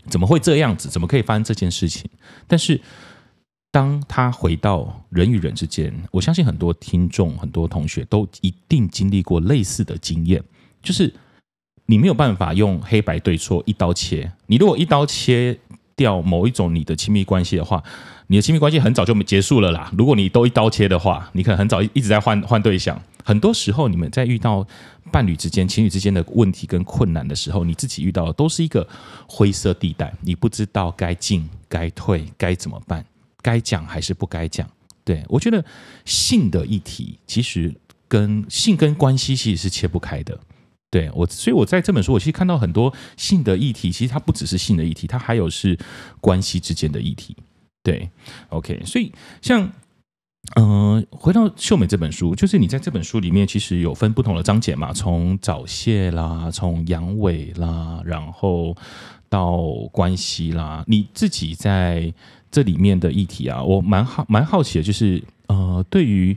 [0.08, 0.88] 怎么会这样子？
[0.88, 2.10] 怎么可以发生这件事情？
[2.46, 2.80] 但是，
[3.70, 10.42] 当他回到人与人之间，我相信很多听众、很多同学都一定经历过类似的经验，
[10.82, 11.12] 就是
[11.86, 14.32] 你没有办法用黑白对错一刀切。
[14.46, 15.58] 你如果一刀切
[15.94, 17.82] 掉某一种你的亲密关系的话，
[18.28, 19.92] 你的亲密关系很早就没结束了啦。
[19.96, 23.00] 如果你都一刀切的话，你可能很早一直在换换对象。
[23.24, 24.66] 很多时候，你们在遇到
[25.10, 28.86] 伴侣之间、情侣之间的问题跟困难的时候，你自己遇到的都是一个
[29.28, 33.04] 灰色地带，你不知道该进该退该怎么办，
[33.42, 34.68] 该讲还是不该讲。
[35.04, 35.64] 对，我觉得
[36.04, 37.74] 性的议题其实
[38.06, 40.38] 跟性跟关系其实是切不开的。
[40.90, 45.78] 对我，所以我在这本书，我其实看到很多性的议题，其实它不只是性的议题，它还有是
[46.20, 47.36] 关系之间的议题。
[47.82, 48.08] 对
[48.50, 49.72] ，OK，所以像。
[50.56, 58.74] 嗯、回到秀美这本书，就是你在这本书里面其实有分不同的章节嘛，从早泄啦，从阳痿啦，然后
[59.28, 59.60] 到
[59.92, 62.12] 关系啦，你自己在
[62.50, 66.36] 这里面的议题啊，我蛮好蛮好奇的，就是呃，对于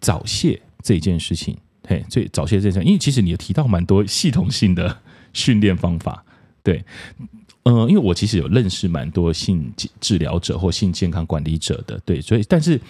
[0.00, 4.98] 早泄这件事情，嘿，最早泄这件事情，因为其实你有提到蛮多系统性的
[5.32, 6.24] 训练方法，
[6.62, 6.84] 对。
[7.64, 12.80] 嗯、呃，因为我其实有认识蛮多性治疗者或性健康管理者的，对，所以但是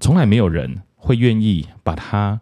[0.00, 2.40] 从来没有人会愿意把它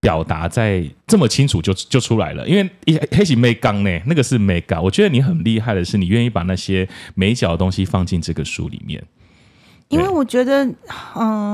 [0.00, 4.82] 表达在这么清楚就就出来了，因为一黑喜没刚呢，那个是没刚。
[4.82, 9.02] 我觉得你很厉害的是，你愿意把那些美角的东西放进这个书里面，
[9.88, 10.74] 因为我觉得，嗯、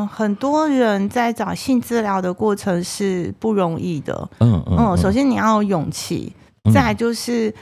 [0.01, 6.33] 呃，很多人在找性治疗的过程是不容易的，嗯嗯，嗯，首先你要有勇气，
[6.73, 7.49] 再来就是。
[7.49, 7.55] 嗯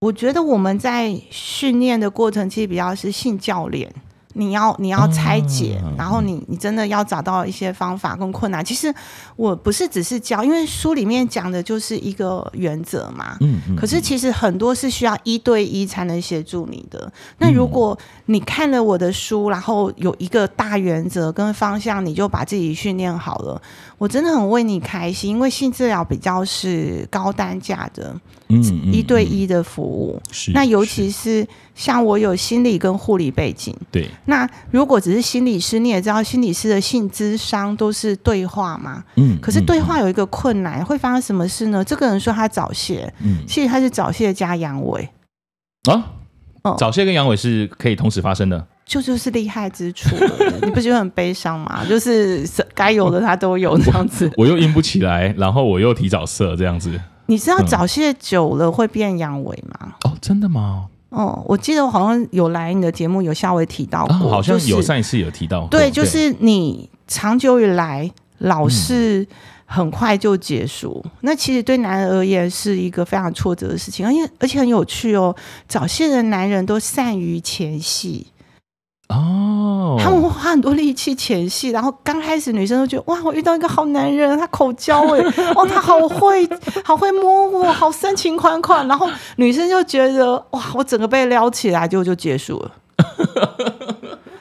[0.00, 3.92] 我觉得我们在训练的过程其实比较是性教练，
[4.32, 8.64] 你要你要拆解，然后你你真的要找到一些方法跟困难。
[8.64, 8.90] 其实
[9.36, 13.36] 我不是只是教，因为书里面讲的就是一个原则嘛。
[13.40, 13.76] 嗯嗯。
[13.76, 17.12] 可是其实很多是需要一对一才能协助你的。
[17.36, 23.60] 那如果你看了我的书，然后有一个大原则跟方向，你就把自己训练好了，
[24.00, 25.32] 我真的很为你开心。
[25.32, 28.18] 因为性治疗比较是高单价的。
[28.48, 28.60] 嗯，
[28.92, 34.10] 一对一的服务，是那尤其是像我有心理跟护理背景，对。
[34.24, 39.38] 那如果只是心理师，你也知道，心理师的性智商都是对话嘛，嗯。
[39.40, 41.84] 可是对话有一个困难，会发生什么事呢？
[41.84, 45.06] 这个人说他早泄，嗯，其实他是早泄加阳痿
[45.88, 46.14] 啊。
[46.62, 50.14] 哦，早泄跟阳痿是可以同时发生的，就就是厉害之处，
[50.62, 51.84] 你不觉得很悲伤吗？
[51.88, 56.90] 就是该有的他都有这样子， 我又硬不起来，然后我又提早射这样子。
[57.26, 59.94] 你知道早泄久了会变阳痿吗？
[60.04, 60.86] 哦，真的吗？
[61.10, 65.68] 哦，我记得我好像有来你的节目，有稍微提到过，哦、好像有上一次有提到过。
[65.68, 69.26] 对，就是你长久以来老是
[69.72, 75.32] 很快就结束，嗯、那其实对男人而言是一个非常挫折的事情，而且而且很有趣哦。
[75.68, 78.26] 早泄的男人都善于前戏。
[79.08, 85.20] 哦，他们会花很多力气前戏，然后刚开始女生都觉得哇，我遇到一个好男人，他口交哎，
[85.54, 86.48] 哦，他好会，
[86.84, 92.72] 好会摸我，好深情款款，然后女生就觉得哇，我整个被撩起来，就就结束了。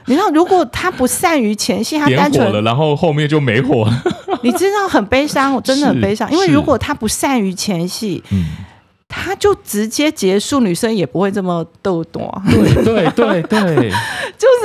[0.09, 4.03] 你知道，如果他不善于前戏，他单纯了，然后后面就没火了。
[4.43, 8.45] 你知道很悲伤，我 真的很悲伤，因为如果他不善于前戏，嗯。
[9.11, 12.31] 他就直接结束，女生也不会这么逗多。
[12.47, 13.89] 对对对对，
[14.37, 14.63] 就是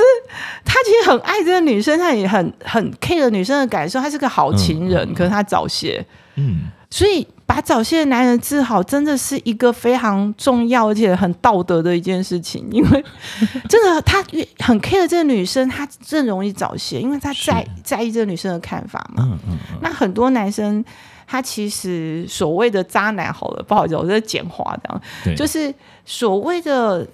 [0.63, 5.01] 他其实很爱这个女生，他也很很 care 女生的感受，他是个好情人。
[5.09, 6.05] 嗯、可是他早泄，
[6.35, 6.57] 嗯，
[6.91, 12.67] 所以把早泄的男人治好，真的是一个非常重要而且很道德的一件事情。
[12.71, 13.05] 因为
[13.69, 14.23] 真的，他
[14.59, 19.23] 很 care 这个女生，他更容易早泄，因为他在在意这个女生的看法嘛。
[19.25, 20.83] 嗯嗯嗯，那很多男生。
[21.27, 25.73] 他其实所谓的渣男，好了，不好意思，我在简化这样，就是
[26.05, 27.05] 所谓的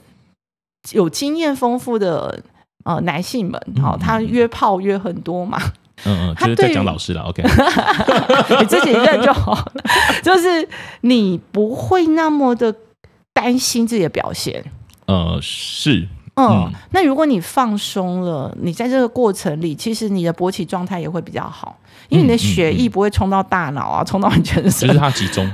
[0.92, 2.38] 有经验丰富的
[2.84, 5.58] 呃男性们，好、嗯，他约炮约很多嘛，
[6.06, 7.44] 嗯嗯，就是在讲老师了，OK，
[8.60, 9.84] 你自己认就好了，
[10.24, 10.68] 就是
[11.02, 12.74] 你不会那么的
[13.34, 14.64] 担心自己的表现，
[15.06, 16.08] 呃，是。
[16.36, 25.46] 嗯，那如果你放松了，你在这个过程里，其实你的勃起状态也会比较好，因为你的血液不会冲到大脑啊，冲到你全身，就是它集中，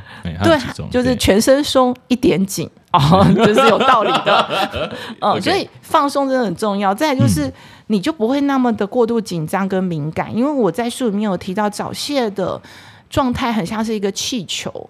[0.44, 0.58] 对，
[0.92, 4.92] 就是全身松一点紧哦， 这是有道理的。
[5.22, 6.94] 嗯.所以放松真的很重要。
[6.94, 7.52] 再来就是，
[7.88, 12.60] 你就不会那么的过度紧张跟敏感，因为我在书里面有提到早泄的
[13.10, 14.90] 状态很像是一个气球。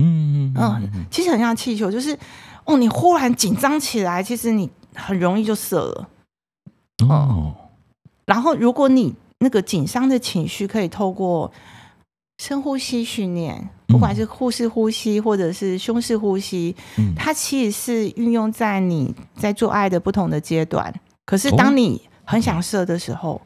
[0.00, 2.16] 嗯嗯，其实很像气球，就是
[2.64, 6.08] 哦，你忽然紧张起来，其实你很容易就射了。
[7.08, 7.54] 哦，
[8.24, 11.50] 然后如果你那个紧张的情绪可以透过
[12.38, 20.94] 深呼吸训练，不管是腹式呼吸或者是胸式呼吸，嗯、它其实是运用在你在做爱的不同的阶段。
[21.26, 23.40] 可是当你很想射的时候，哦、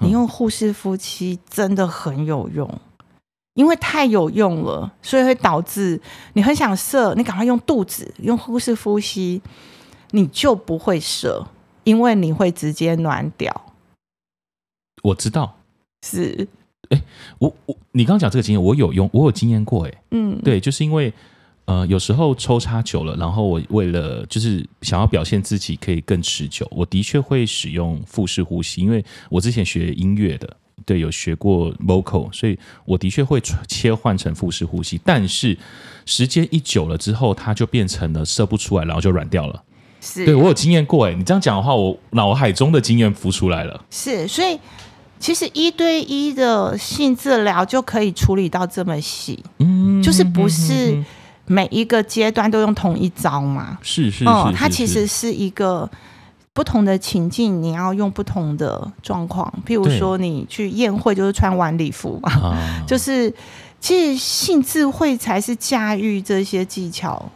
[0.00, 2.80] 你用腹式呼吸真的很有用，
[3.52, 6.00] 因为太有用了，所以会导致
[6.32, 9.42] 你很想射，你赶快用肚子用腹式呼吸，
[10.12, 11.46] 你就不会射，
[11.84, 13.54] 因为你会直接暖掉。
[15.02, 15.58] 我知道，
[16.02, 16.48] 是。
[16.90, 17.02] 哎，
[17.38, 21.12] 我我你刚刚讲这个经验，我有用，我有经验过，哎，嗯，对，就是因为
[21.66, 35.54] 呃，有时候抽插久了，然后我为了就是想要表现自己可以更持久，我的确会使用腹式呼吸，因为我之前学音乐的，对，有学过 vocal，所以我的确会切换成腹式呼吸，但是
[36.06, 39.62] 时间一久了之后，它就变成了射不出来，然后就软掉了。
[40.00, 43.84] 是，对，我有经验过，哎，你这样讲的话，我脑海中的经验浮出来了。
[43.90, 44.58] 是，所以。
[45.18, 51.02] 其实一对一的性治疗就可以处理到这么细，嗯，就是不是
[51.46, 53.78] 每一个阶段都用同一招嘛？
[53.82, 55.88] 是是，嗯，它其实是一个
[56.52, 59.52] 不同的情境，你要用不同的状况。
[59.66, 62.30] 譬如说，你去宴会就是穿晚礼服嘛，
[62.86, 63.32] 对 就是
[63.80, 67.30] 其实性智慧才是驾驭这些技巧。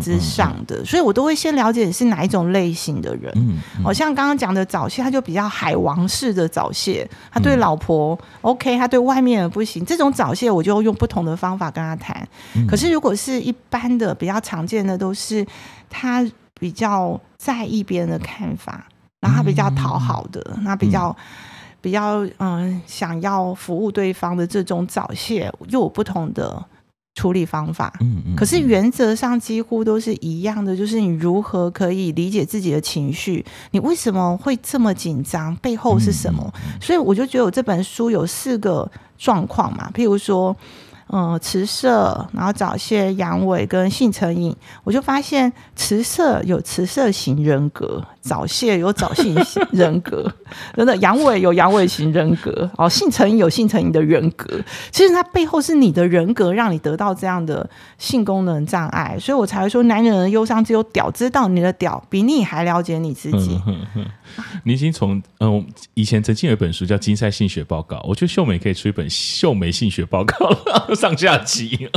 [0.00, 3.32] 之上的，所以我都会先了解你是哪一种类型的人。
[3.36, 9.84] 嗯，好、嗯、像刚刚讲的早泄，他就比较海王式的早泄，他对老婆 OK，他对外面的不行。
[9.84, 12.26] 这种早泄，我就用不同的方法跟他谈。
[12.54, 15.46] 嗯、可是如果是一般的，比较常见的，都是
[15.88, 16.24] 他
[16.58, 18.86] 比较在意别人的看法，
[19.20, 21.16] 然后他比较讨好的，那、嗯、比较
[21.80, 26.64] 比较嗯想要服务对方的这种早泄，又有不同的。
[27.14, 36.52] 处理方法，嗯嗯，可是原则上几乎都是一样的，就是你如何可以理解自己的情绪，你为什么会这么紧张，背后是什么？
[36.80, 40.56] 所以我就觉得我这本书有四个状况嘛，譬如说。
[41.14, 50.26] 嗯，迟射，然后早泄、阳痿跟性成瘾，我就发现迟射有迟射型人格，早泄有早性型 人格，
[50.74, 54.58] 真的阳痿有阳痿型人格，哦，性成瘾有性成瘾的人格。
[54.90, 63.60] 其实它背后是你的人格让你得到这样的性功能障碍，所以我才会说，男人的忧伤只有屌知道，你的屌比你还了解你自己。
[64.64, 70.34] 你已经从嗯，以前曾经有一本书叫《金赛性学报告》，我觉得秀美可以出一本《秀美性学报告》
[70.68, 70.94] 了。
[70.96, 71.88] 上下集，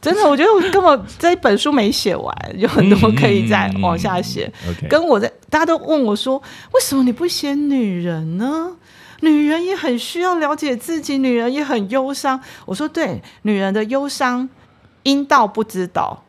[0.00, 4.52] 真的，我觉得我根本这一本书没写完，有很多可以再往下写。
[4.66, 6.38] 嗯嗯嗯、跟我在，大家都问我说，
[6.72, 8.76] 为什么你不写女人呢？
[9.20, 12.40] 女人也很需要了解自己，女人也很忧伤。
[12.66, 14.48] 我说，对，女人的忧伤，
[15.04, 16.24] 阴道不知道。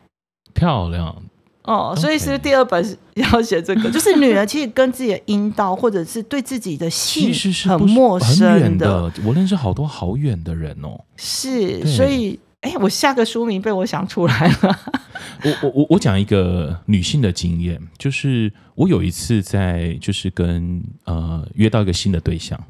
[0.54, 1.22] 漂亮
[1.64, 7.32] 哦，所以是第二本要写这个 就是女人其实跟自己的阴道，或者是对自己的性
[7.66, 9.10] 很陌生的。
[9.24, 11.00] 我认识好多好远的人哦。
[11.16, 14.78] 是，所以，哎、欸，我下个书名被我想出来了。
[15.42, 22.62] 我我我我讲一个女性的经验，就是我有一次在就是跟呃约到一个新的对象，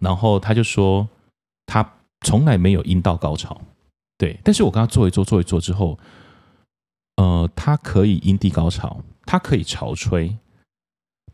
[0.00, 1.08] 然后他就说
[1.66, 1.88] 他
[2.22, 3.60] 从来没有阴道高潮，
[4.18, 5.98] 对，但是我跟他做一做做一做之后，
[7.16, 10.36] 呃，他可以阴蒂高潮，他可以潮吹，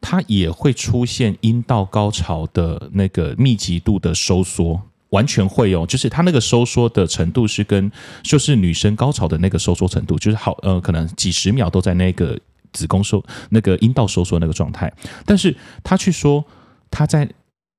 [0.01, 4.83] 他也会出现阴道高潮的那个密集度的收缩。
[5.11, 7.91] 完全会哦，就是它那个收缩的程度是跟
[8.23, 12.39] 就是女生高潮的那个收缩程度，就是好呃，可能几十秒都在那个
[12.73, 14.93] 子宫收那个阴道收缩那个状态。
[15.27, 16.45] 但是他去说
[16.93, 17.29] 他在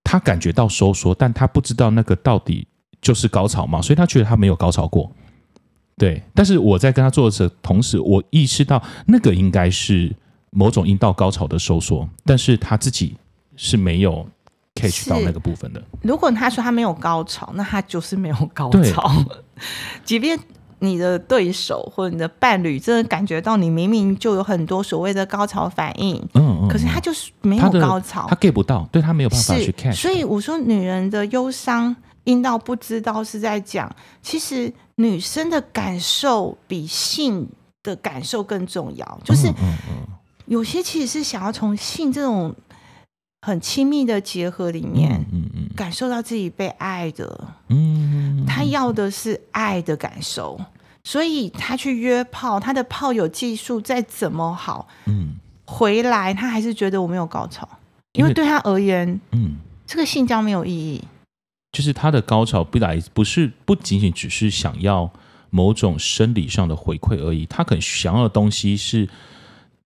[0.04, 2.68] 他感觉到收缩，但他不知道那个到底
[3.02, 5.10] 就是高潮嘛，所以他觉得他没有高潮过。
[6.02, 10.14] 对，但是我在跟他做的同时，我意识到那个应该是
[10.50, 13.16] 某种阴道高潮的收缩，但是他自己
[13.56, 14.28] 是没有。
[14.74, 15.84] catch 到那个部分的。
[16.02, 19.12] 如果他说他没有高潮，那他就是没有高潮。
[19.12, 19.64] 对
[20.06, 20.40] 即便
[20.80, 29.98] 你的对手或者你的伴侣真的感觉到你明明就有很多所谓的高潮反应，嗯，嗯，可是他就是没有高潮，他，他 get 不到，对他没有办法去 catch。
[29.98, 31.94] 所以我说，女人的忧伤
[32.24, 37.48] 阴道不知道是在讲，其实女生的感受比性
[37.84, 39.22] 的感受更重要。
[39.24, 39.52] 就是
[40.46, 42.56] 有些其实是想要从性这种。
[43.44, 50.62] 很亲密的结合里面，嗯嗯，感受到自己被爱的，嗯，他要的是爱的感受，
[51.04, 57.68] 所以他去约炮，他的炮友技术再怎么好，嗯，回来他还是觉得我没有高潮，
[58.12, 59.56] 因为对他而言，嗯，
[59.88, 61.04] 这个性交没有意义。
[61.72, 65.10] 就是他的高潮不来，不是不仅仅只是想要
[65.50, 69.08] 某种生理上的回馈而已，他可能想要的东西是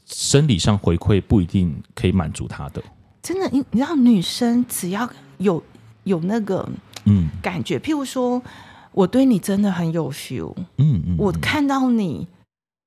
[0.06, 2.82] 生理上回馈不一定可以满足他的。
[3.22, 5.08] 真的，你你知道，女生只要
[5.38, 5.62] 有
[6.06, 6.68] 有那个
[7.06, 8.42] 嗯感觉，嗯、譬如说
[8.92, 12.28] 我对你真的很有 feel，嗯，嗯嗯，我看到你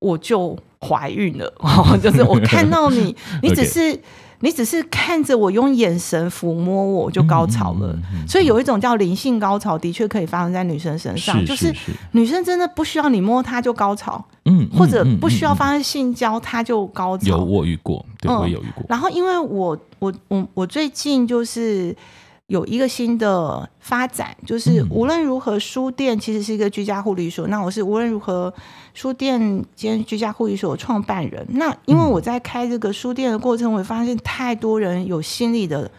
[0.01, 1.53] 我就怀孕了，
[2.03, 3.81] 就是我看到你， 你只是。
[3.81, 4.01] Okay.
[4.41, 7.89] 你只是看着我用眼神抚摸我，我就高潮了。
[7.93, 11.45] 嗯嗯嗯、所以有一种叫灵性高潮，的确可以发生在女生身上。
[11.45, 11.75] 就是
[12.13, 17.29] 女生真的不需要你摸她就高潮，嗯，或者不需要发生性交她就高潮。
[17.29, 18.85] 有我遇过，对，我有遇过。
[18.89, 21.97] 然后因为我我我我最近就是。
[22.49, 27.47] 有一个新的发展，就是无论如何书店其实是一个居家护理所。
[27.47, 28.53] 嗯、那我是无论如何
[28.95, 31.47] 书店兼居家护理所创办人。
[31.51, 35.91] 那因为我在开这个书店的过程，我发现太多人有心理的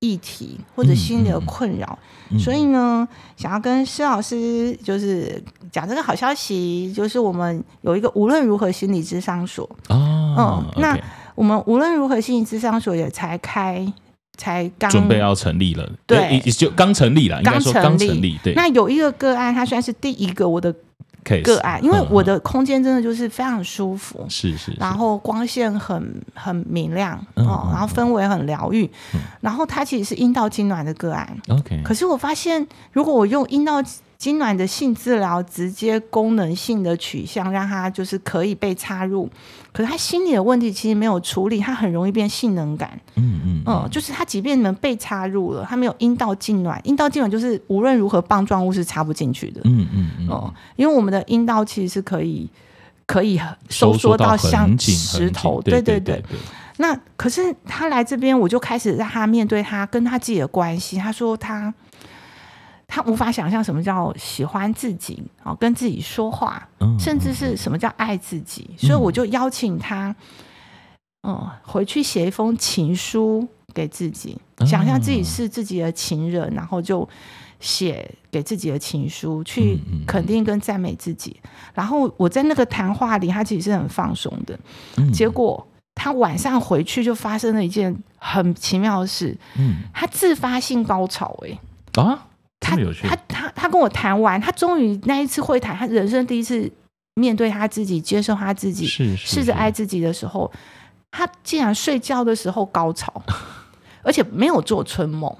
[0.00, 1.96] 议题或者心理的困扰，
[2.30, 5.40] 嗯嗯、所以呢，想要跟施老师就是
[5.70, 9.70] 讲这个好消息，就是我们有一个无论如何心理智商所。
[9.88, 10.98] 哦，那
[11.36, 13.86] 我们无论如何心理智商所也才开。
[14.38, 18.38] 才刚准备要成立了，对，也就刚成立了，刚成立。
[18.42, 20.74] 对，那有一个个案，它算是第一个我的
[21.44, 28.90] 个案，因为我的空间真的就是非常舒服，是是，然后光线很很明亮哦，然后氛围很疗愈，
[29.40, 31.80] 然后它其实是阴道痉挛的个案，OK。
[31.84, 33.82] 可是我发现，如果我用阴道
[34.22, 39.28] 痙攣的性治疗，直接功能性的取向，让他就是可以被插入。
[39.72, 43.00] 可是他心理的问题其实没有处理，他很容易变性能感。
[43.16, 46.78] 嗯嗯嗯，就是他即便能被插入了，他没有阴道痉挛。
[46.84, 49.60] 阴道痉挛就是无论如何棒状物是插不进去的。
[49.64, 50.28] 嗯嗯嗯。
[50.28, 52.48] 哦，因为我们的阴道其实是可以
[53.06, 55.60] 可以收缩到像石头。
[55.62, 56.22] 对对对。
[56.76, 60.96] 那可是他来这边，我就开始让他面对他跟他自己的关系。
[60.96, 61.74] 他说他。
[62.94, 66.68] 他无法想象什么叫喜欢自己，哦，跟自己说话，
[66.98, 68.68] 甚至是什么叫爱自己。
[68.76, 70.14] 所以我就邀请他，
[71.26, 77.08] 嗯，回去写一封情书给自己，想象自己是自己的情人，然后就
[77.60, 81.34] 写给自己的情书，去肯定跟赞美自己。
[81.72, 84.58] 然后我在那个谈话里，他其实是很放松的。
[85.14, 91.58] 结果他晚上回去就发生了一件很奇妙的事，嗯他自发性高潮，欸，
[91.94, 92.26] 哎啊。
[92.76, 96.70] 他他他他跟我谈完，他终于那一次会谈，他人生第一次
[97.14, 100.50] 面对他自己，接受他自己，试着爱自己的时候，
[101.10, 103.22] 他竟然睡觉的时候高潮，
[104.02, 105.30] 而且没有做春梦，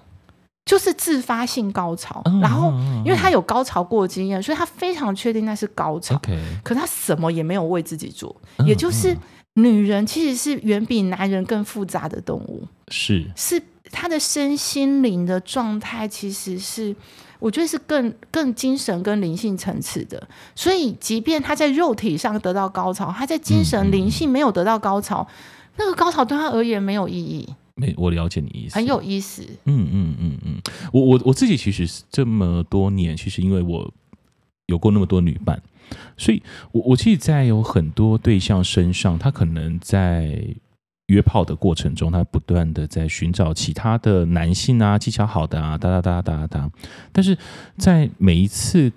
[0.65, 2.23] 就是自发性高潮。
[2.41, 2.71] 然后，
[3.05, 6.21] 因为他有高潮过经验，所以他非常确定那是高潮。
[6.63, 8.35] 可他什么也没有为自己做，
[8.67, 9.17] 也就是
[9.55, 13.31] 女人其实是远比男人更复杂的动物，是。
[13.35, 13.63] 是。
[13.93, 16.97] 他的身心灵的状态其实是，
[17.39, 20.27] 我觉得是更更精神跟灵性层次的。
[20.57, 25.29] 所以，即便他在肉体上得到高潮，他在精神灵性没有得到高潮，
[25.77, 27.49] 那个高潮对他而言没有意义。
[27.75, 29.43] 没，我了解你意思，很有意思。
[29.67, 30.63] 嗯嗯嗯嗯，
[30.93, 33.93] 我我我自己其实这么多年，其实因为我
[34.67, 35.63] 有过那么多女伴，
[36.17, 40.43] 所以我我其实，在有很多对象身上，他可能在。
[41.13, 46.71] 约炮的过程中，他不断的在寻找其他的男性啊，技巧好的啊，哒哒哒哒哒。
[47.13, 47.37] 但是
[47.77, 48.91] 在每一次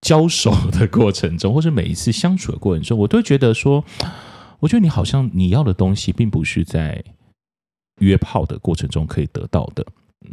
[0.00, 3.84] 交手的过程中，或是每一次相处的过程中，我都觉得说，
[4.58, 7.04] 我觉得你好像你要的东西，并不是在
[8.00, 9.86] 约炮的过程中可以得到的。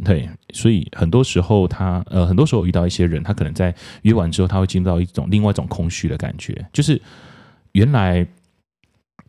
[0.04, 7.00] 对，所以很多时候他呃，很多时候遇到一些人，他可能在约完之后，他会进入到一种另外一种空虚的感觉，就是
[7.72, 8.26] 原来，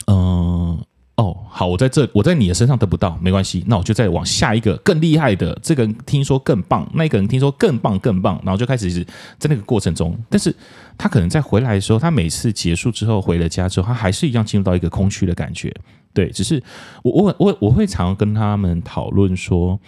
[0.07, 0.84] 嗯、
[1.22, 9.06] 哦，好，我在这，我在你的身上得不到，没关系，那我就再往下一个更厉害的，这个人听说更棒，那个人听说更棒更棒，然后就开始一直
[9.38, 10.56] 在那个过程中，但是
[10.98, 15.72] 他可能在回来的时候，他每次结束之后回了家之后，他还是一样进入到一个空虚的感觉，
[16.12, 16.64] 对，只是
[17.04, 19.80] 我我我我会常跟他们讨论说。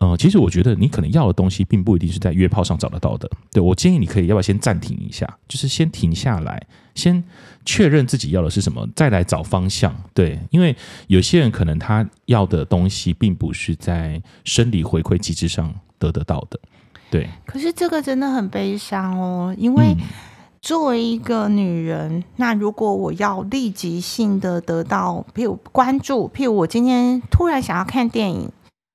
[0.00, 3.30] 呃，其实我觉得你可能要的东西，并不一定是在约炮上找得到的。
[3.52, 7.22] 对，我建议你可以，要不要先暂停一下，就是先停下来，先
[7.66, 9.94] 确认自己要的是什么，再来找方向。
[10.14, 10.74] 对，因为
[11.08, 16.58] 有些人可能他要的东西，并不是在生理回馈机制上得得到的。
[17.10, 19.94] 对，可是这个真的很悲伤哦，因为
[20.62, 28.50] 作为一个女人，嗯、那如果我要立即性的得到，譬如关注，譬如我今天突然想要看电影。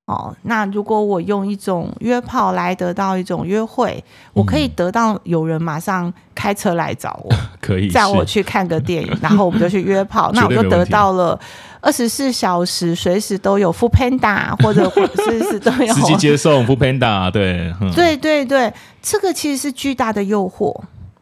[0.06, 11.40] 哦，那如果我用一种约炮来得到一种约会，嗯、我可以得到有人马上开车来找我， 可以载我去看个电影，然后我们就去约炮， 那我就得到了
[11.82, 14.88] 二十四小时随时都有 foodpanda 或者
[15.24, 20.72] 随时都有司机接送 foodpanda，对，嗯、对对对，这个其实是巨大的诱惑，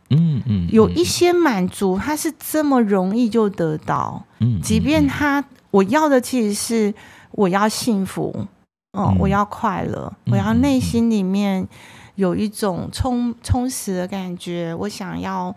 [0.10, 6.94] 嗯嗯，嗯有一些满足它是这么容易就得到，嗯，即便他我要的其实是
[7.32, 8.46] 我要幸福。
[8.94, 11.68] 哦，嗯、我要快乐，我要内心里面
[12.16, 14.74] 有一种充充实的感觉。
[14.76, 15.54] 我想要，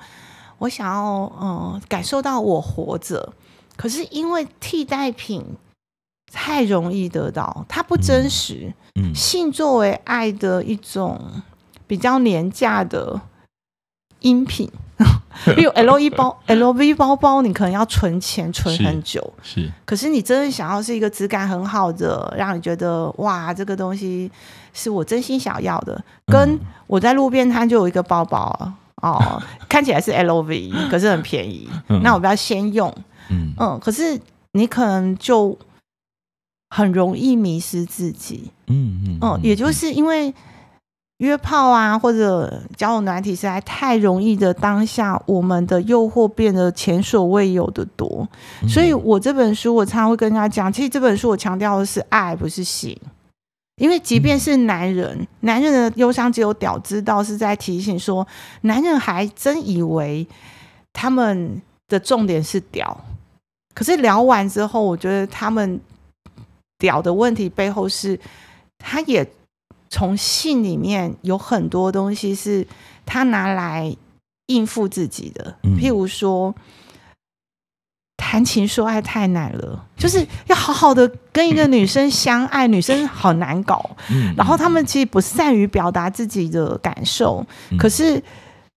[0.59, 3.35] 我想要，嗯，感受到我活着。
[3.77, 5.45] 可是因为替代品
[6.33, 8.73] 太容易得到，它不真实。
[8.95, 11.21] 嗯，性作为爱的一种
[11.87, 13.21] 比较廉价的
[14.21, 14.71] 音频。
[15.55, 19.63] 比如 L E 包 L V 包包，你可能要存钱存很久，是。
[19.63, 24.31] 是可是你真的想要是一个质感很好的，让你觉得哇，这个东西
[24.73, 26.03] 是我真心想要的。
[26.27, 28.73] 跟我在路边摊就有一个包包
[29.03, 31.69] 哦， 看起来是 L V，可是很便宜。
[31.89, 32.93] 嗯、那我不要先用，
[33.29, 33.79] 嗯嗯。
[33.81, 34.21] 可是
[34.53, 35.57] 你可能就
[36.71, 40.35] 很容易迷失自己，嗯嗯嗯，也就是因为。
[41.19, 48.29] 约炮啊，或者交友软体实在太容易的当下，我们的诱惑变得前所未有的多。
[48.63, 52.95] 嗯、所以我这本书，我常常会跟大家讲，其实这本书我强调的是爱，不是性。
[53.77, 58.27] 因为即便是男人，嗯、男人的忧伤只有屌知道，是在提醒说，
[58.61, 60.27] 男人还真以为
[60.93, 62.95] 他们的重点是屌。
[63.75, 65.81] 可是聊完之后，我觉得他们
[66.79, 68.21] 屌的问题背后是，
[68.77, 69.27] 他也。
[69.89, 72.67] 从信里面有很多东西是
[73.05, 73.95] 他拿来
[74.47, 76.55] 应付自己的，嗯、譬如说
[78.17, 83.91] 谈情说爱太难了，就是要好好的跟一个女生相爱，女生好难搞。
[84.11, 88.23] 嗯、然后他们其实不善于表达自己的感受，嗯、可是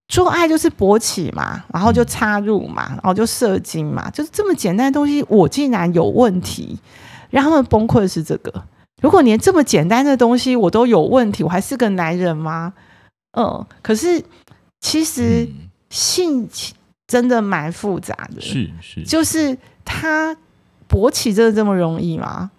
[0.08, 6.78] 做爱就是勃起嘛，然后就插入嘛，然后就射精嘛，就是这么简单的东西，我竟然有问题，
[7.30, 8.62] 让他们崩溃的是这个。
[9.00, 12.72] 如果连这么简单的东西我都有问题，我还是个男人吗？
[13.38, 14.22] 嗯，可是
[14.80, 15.48] 其实
[15.88, 16.48] 性
[17.06, 20.36] 真的蛮复杂的，是是，就是他
[20.88, 22.50] 勃起真的这么容易吗？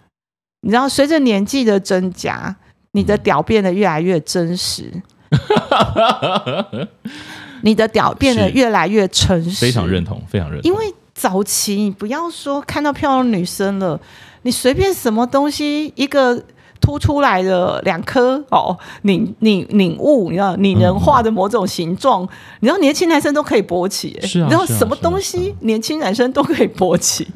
[0.62, 2.54] 你知道，随着年纪的增加，
[2.92, 4.90] 你的屌变得越来越真实，
[7.62, 10.70] 你的屌变得越来越诚实，非常认同，非常认同。
[10.70, 14.00] 因为早期你不要说看到漂亮女生了。
[14.42, 16.42] 你随便什么东西，一个
[16.80, 22.28] 凸出来的两颗哦，你你领悟，你知道拟人化的某种形状，嗯、
[22.60, 27.28] 你知道年轻男生都可以勃起，是啊，你知道什么东西年轻男生都可以勃起，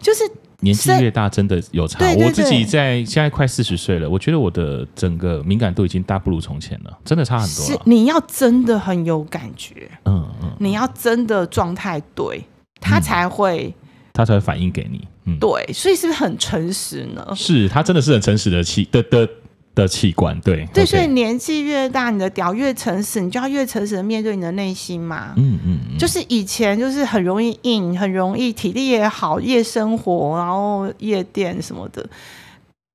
[0.00, 0.22] 就是
[0.60, 1.98] 年纪越大真的有差。
[1.98, 7.66] 对，我自己在现在快四十岁了，我觉得我的整个敏感度已经大不如从前了，真的差很多。
[7.66, 12.42] 是你要真的很有感觉，嗯嗯，你要真的状态对，
[12.80, 13.74] 他才会。
[14.20, 17.26] 他才会反映给你，嗯，对，所以是不是很诚实呢？
[17.34, 19.26] 是他真的是很诚实的器的的
[19.74, 25.98] 的器官，对对，所以年纪越大，你的屌越诚实，你就要越诚实的面对你的内心嘛，嗯嗯，嗯。
[25.98, 32.06] 就是以前就是很容易硬，很容易体力也好，夜生活，然后夜店什么的，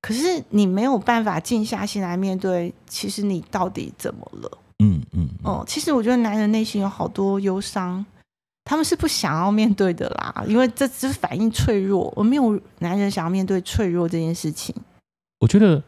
[0.02, 4.52] 可是你没有办法静下心来面对，其实你到底怎么了？
[4.84, 8.06] 嗯嗯，哦、嗯，其实我觉得男人内心有好多忧伤。
[8.66, 12.12] 他们是不想要面对的啦，因为这只是反应脆弱。
[12.16, 14.76] 我没有男人想要面对脆弱这件事情。
[15.40, 15.82] 我觉得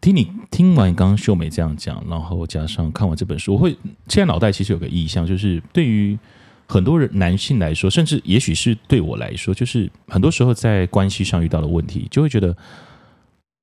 [0.00, 3.72] 听你听完刚刚秀美这样讲，然后加上看完这本书，我会
[4.08, 6.18] 现在脑袋其实有个意向，就是对于
[6.66, 12.56] 很多人男性来说，甚至也许是对我来说，就是很多时候在关系上遇到的问题，就会觉得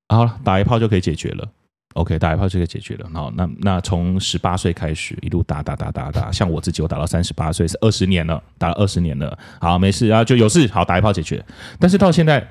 [0.09, 1.49] 好了，打一炮就可以解决了。
[1.93, 3.09] OK，打一炮就可以解决了。
[3.13, 9.37] 好，那那从十八岁开始一路打打打打打，像我自己，我打到三十八岁是二十年了，打了二十年了。
[9.59, 11.43] 好，没事啊，就有事好打一炮解决。
[11.79, 12.49] 但是到现在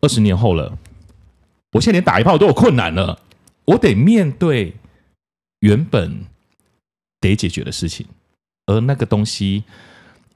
[0.00, 0.76] 二十年后了，
[1.72, 3.20] 我现在连打一炮都有困难了，
[3.66, 4.74] 我得面对
[5.60, 6.24] 原本
[7.20, 8.06] 得解决的事情，
[8.66, 9.64] 而那个东西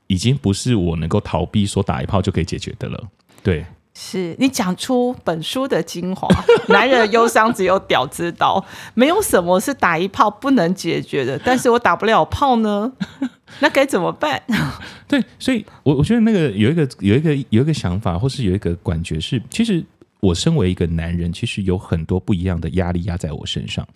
[0.08, 3.02] 已经不是我能够逃避说打一炮就可以解决的了。
[3.42, 3.64] 对。
[4.04, 6.26] 是你讲出本书的精华，
[6.68, 11.38] 男人的忧伤只有屌知道，没有什么是打一炮不能解决的。
[11.44, 12.92] 但是我打不了炮呢，
[13.60, 14.42] 那该怎么办？
[15.06, 19.84] 对，所以我我觉得那个有一个有一个有一个想法，或是有一个感觉是，其实
[20.18, 23.86] 我身为一个男人，其实有很多不一样的压力压在我身上，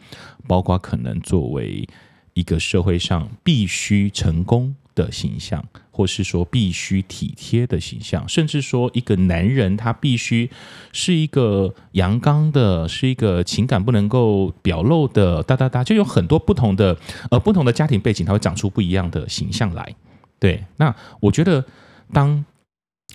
[0.47, 1.87] 包括可能作为
[2.35, 5.65] 一个社会上必须成功的形象。
[5.97, 10.51] 或是说必须体贴的形象，甚至说一个男人他必须
[10.92, 16.94] 是一个阳刚的，是一个情感不能够表露的，哒哒哒，就有很多不同的
[17.30, 19.94] 呃不同的家庭背景，他会长出不一样的形象来。
[20.38, 21.64] 对，那我觉得
[22.12, 22.44] 当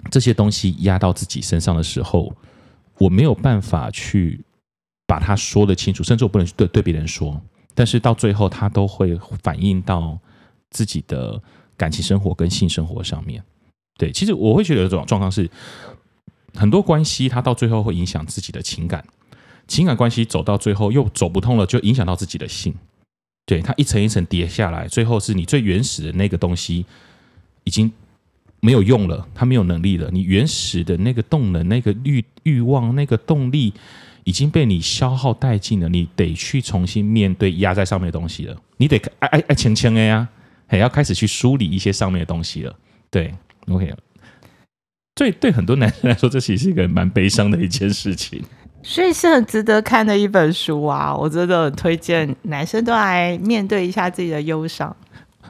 [0.09, 2.35] 这些东西压到自己身上的时候，
[2.97, 4.43] 我没有办法去
[5.05, 7.39] 把它说得清楚，甚至我不能对对别人说，
[7.75, 10.17] 但是到最后，他都会反映到
[10.71, 11.39] 自己的。
[11.81, 13.43] 感情生活跟性生活上面，
[13.97, 15.49] 对，其实我会觉得有一种状况是，
[16.53, 19.03] 很多关系它到最后会影响自己的情感，
[19.67, 22.71] 情感关系走到最后又走不通了，就影响到自己的性，
[23.47, 26.85] 对，它一层一层叠下来，最后是你最原始的那个东西
[27.63, 27.91] 已经
[28.59, 33.73] 没有用了，它没有能力了，你原始的那个动能、那个欲欲望、那个动力
[34.23, 40.29] 已经被你消耗殆尽了，你得去重新面对压在上面的东西了，你得爱爱爱情情的呀。
[40.77, 42.75] 也要开始去梳理一些上面的东西了，
[43.09, 43.33] 对
[43.69, 43.93] ，OK。
[45.17, 48.41] 所以对很多男生来说，这其实是一个蛮悲伤的一件事情，
[48.81, 51.15] 所以是很值得看的一本书啊！
[51.15, 54.95] 我真的很推荐男生都来面对一下自己的忧伤。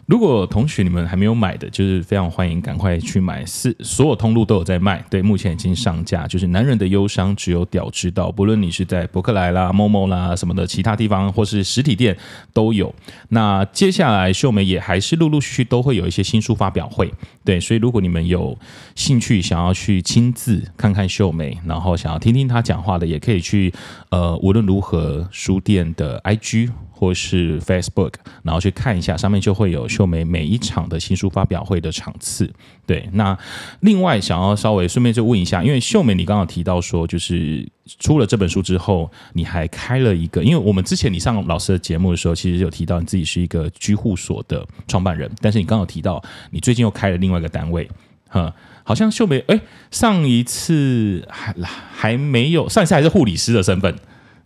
[0.07, 5.03] 如果同学你们还没有买的，就是非常欢迎赶快去买，是所有通路都有在卖。
[5.09, 8.29] 对，目前已经上架，就是男人的忧伤只有屌知道。
[8.29, 12.17] 不论你是在博客来啦、momo 啦什么的其他地方，或是实体店
[12.51, 12.93] 都有。
[13.29, 17.09] 那接下来秀美也还是陆陆续续都会有一些新书发表会。
[17.45, 18.57] 对，所以如果你们有
[18.95, 23.73] 兴趣想要去亲自看看秀美，然后想要听听她讲话的，也可以去
[24.09, 26.69] 呃无论如何书店的 IG。
[27.01, 32.47] 或是 Facebook，然后去看一下，上面就会有秀美每一场的新书发表会的场次。
[32.85, 33.35] 对，那
[33.79, 37.67] 另外想要稍微顺便就问一下，因为秀美你刚刚提到说，就是
[37.99, 47.89] 出了这本书之后，你还开了一个，因为我们之前你上老师的节目的时候，其实有提到你自己是一个居护所的创办人，但是你刚刚提到你最近又开了另外一个单位，
[48.29, 51.55] 哈，好像秀美哎，上一次还
[51.91, 53.95] 还没有，上一次还是护理师的身份。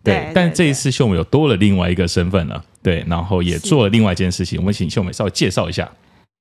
[0.06, 4.60] 对，但这一次秀美有多了另外一个身份了，对，然后也做了另外一件事情。
[4.60, 5.92] 我们请秀美稍微介绍一下。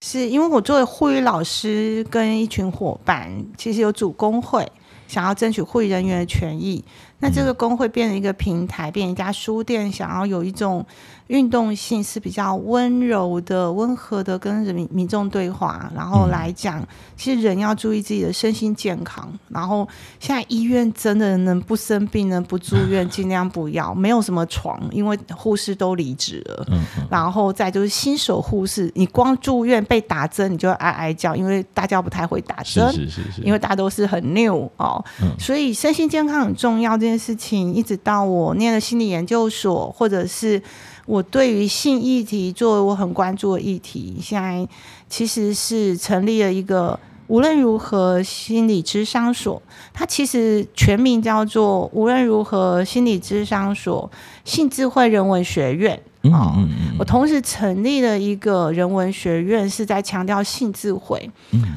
[0.04, 4.70] 是因为我作为护理老师，跟一群伙伴，其实有主工会，
[5.08, 6.84] 想要争取护理人员的权益。
[7.18, 10.84] 那这个工会变成一个平台，变成一家书店，想要有一种。
[11.28, 16.86] 运动性是比较温柔的、温和的，跟人民民众对话，然后来讲，
[17.16, 19.26] 其实人要注意自己的身心健康。
[19.48, 19.88] 然后
[20.20, 26.66] 现在医院真的能不生病、能不住院， 尽量不要，没有什么床，因为护士都离职了。
[27.08, 35.02] 然后再就是新手护士，你光住院被打针，你就会哀哀叫，因为大家不太会打针，是是是，因为大家都是很 new 哦，
[35.38, 36.98] 所以身心健康很重要。
[37.04, 40.62] 这件事情一直到我念了心理研究所，或者是。
[41.06, 44.66] 我对于性议题作为我很关注的议题，现在
[45.06, 49.60] 其实是成立了一个无论如何心理智商所，
[49.92, 54.10] 它其实全名叫做无论如何心理智商所
[54.46, 56.00] 性智慧人文学院。
[56.32, 56.56] 哦，
[56.98, 61.30] 我同时成立了一个人文学院，是在强调性智慧。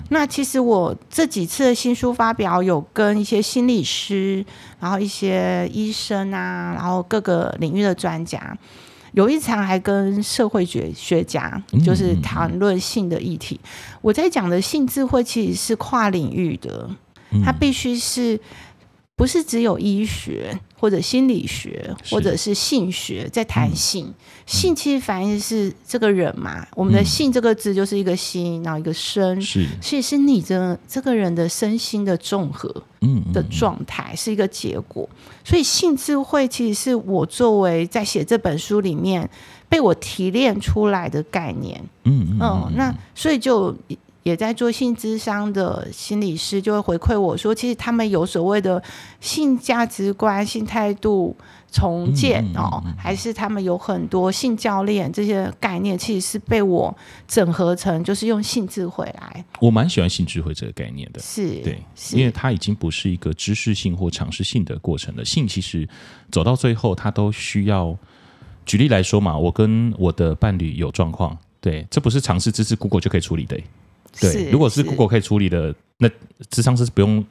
[0.10, 4.46] 那其实我这几次的新书发表，有跟一些心理师，
[4.80, 8.58] 然后一些医生啊，然后各个领域的专家。
[9.14, 13.60] 有一场还跟社会学学家，就是谈论性的议题。
[14.02, 16.90] 我在讲的性智慧其实是跨领域的，
[17.44, 18.40] 它必须是。
[19.18, 24.14] 不是只有医学或者心理学或者是性学在谈性，嗯、
[24.46, 26.60] 性其实反映是这个人嘛。
[26.60, 32.72] 嗯、我们的性这个字就是一个心，然后一个身，是，所以是你这这个人的身心的综合，
[33.02, 35.10] 嗯的状态是一个结果。
[35.44, 39.28] 所以性智慧其实是我作为在写这本书里面
[39.68, 41.84] 被我提炼出来的概念。
[42.04, 43.76] 嗯嗯，嗯，那所以就。
[44.28, 48.84] 也在做性智商的心理师就会回馈我说，其实他们有所谓的
[49.22, 51.34] 性价值观、性态度
[51.72, 56.94] 重建哦，还是他们有很多性教练这些概念，其实是被我
[57.26, 59.46] 整合成，就是用性智慧来。
[59.62, 65.24] 我蛮喜欢性智慧这个概念的，是对，因为它已经不是一个知识性或尝试性的过程了。
[65.24, 65.88] 性其实
[66.30, 67.98] 走到最后，它都需要。
[68.66, 73.58] 举例来说嘛，我跟我的伴侣有状况，对，这不是尝试知识 Google 就可以处理的。
[74.20, 76.10] 对，如果是 Google 可以处理的，那
[76.50, 77.26] 智商是不用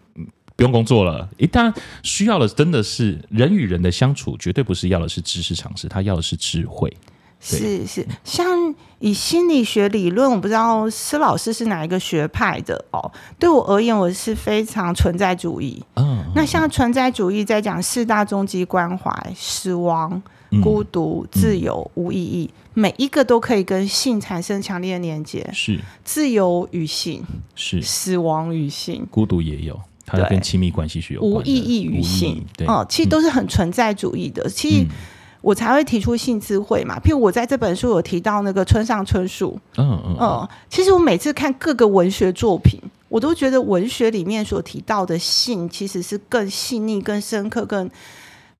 [0.56, 1.28] 不用工作了。
[1.36, 6.94] 一旦需要的真的是人与人的相处，绝对不是要的是知识常识，他要的是智慧。
[7.38, 13.12] 是是，像以心理学理论，我不知道施老师是哪一个学派的哦。
[13.38, 15.80] 对我而言，我是非常存在主义。
[15.96, 20.20] 嗯，那像存在主义在讲四大终极关怀：死亡、
[20.60, 25.48] 孤独、自由、无意义，每一个都可以跟性产生强烈的连接。
[25.52, 27.22] 是自由与性，
[27.54, 31.20] 是死亡与性，孤独也有，它跟亲密关系是有。
[31.20, 34.48] 无意义与性，对，哦，其实都是很存在主义的。
[34.48, 34.86] 其实
[35.40, 36.98] 我才会提出性智慧嘛。
[37.00, 42.80] 譬如我在这本书有提到那个村上春树，嗯嗯嗯，其实我每次看各个文学作品。
[43.08, 47.88] 我都觉得文学里面所提到的性，其实是更细腻、更深刻、更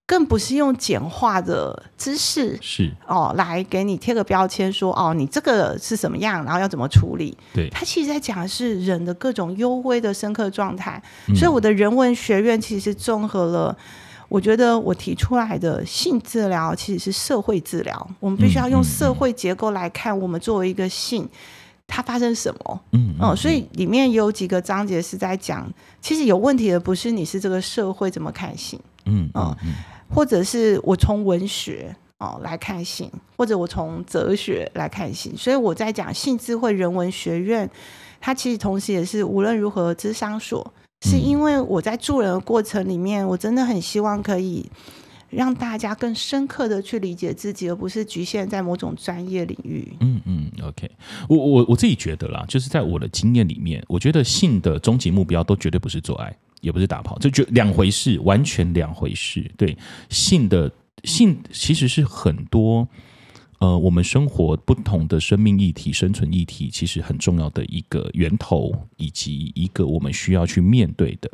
[0.07, 7.37] 更不是用简化的知识是哦来给你贴个标签说哦你这个是什么样，然后要怎么处理？
[7.53, 11.03] 对，他其实在讲的是人的各种幽微的深刻状态。
[11.27, 13.77] 嗯、所以我的人文学院其实综合了，
[14.29, 18.09] 我觉得我提出来的性治疗其实是社会治疗。
[18.21, 21.29] 我们必须要用社会结构来看，我们作为一个性。
[21.89, 22.81] 它发生什么？
[22.91, 29.75] 嗯，嗯，嗯，所以里面有几个章节是在讲，其实有问题的不是你是这个社会怎么看性，嗯嗯，嗯，
[30.09, 37.69] 或者是我从文学哦来看性，或者我从哲学来看性，所以我在讲性智慧人文学院，
[38.21, 40.73] 它其实同时也是无论如何智商所，
[41.07, 44.71] 是因为我在助人的过程里面，我真的很希望可以。
[45.29, 49.93] 让大家更深刻的去理解自己，而不是局限在某种专业领域。
[49.99, 50.89] 嗯嗯，OK，
[51.29, 56.35] 我我我自己觉得啦，就是在我的经验里面，我觉得性的终极目标都绝对不是做爱，
[56.67, 59.49] 也不是打炮，这就两回事，完全两回事。
[59.57, 59.79] 对，
[60.11, 60.69] 性的
[61.05, 62.89] 性其实是很多
[63.61, 71.31] 呃，我们生活不同的生命议题、生存议题，其实很重要的一个源头，以及一个我们需要去面对的。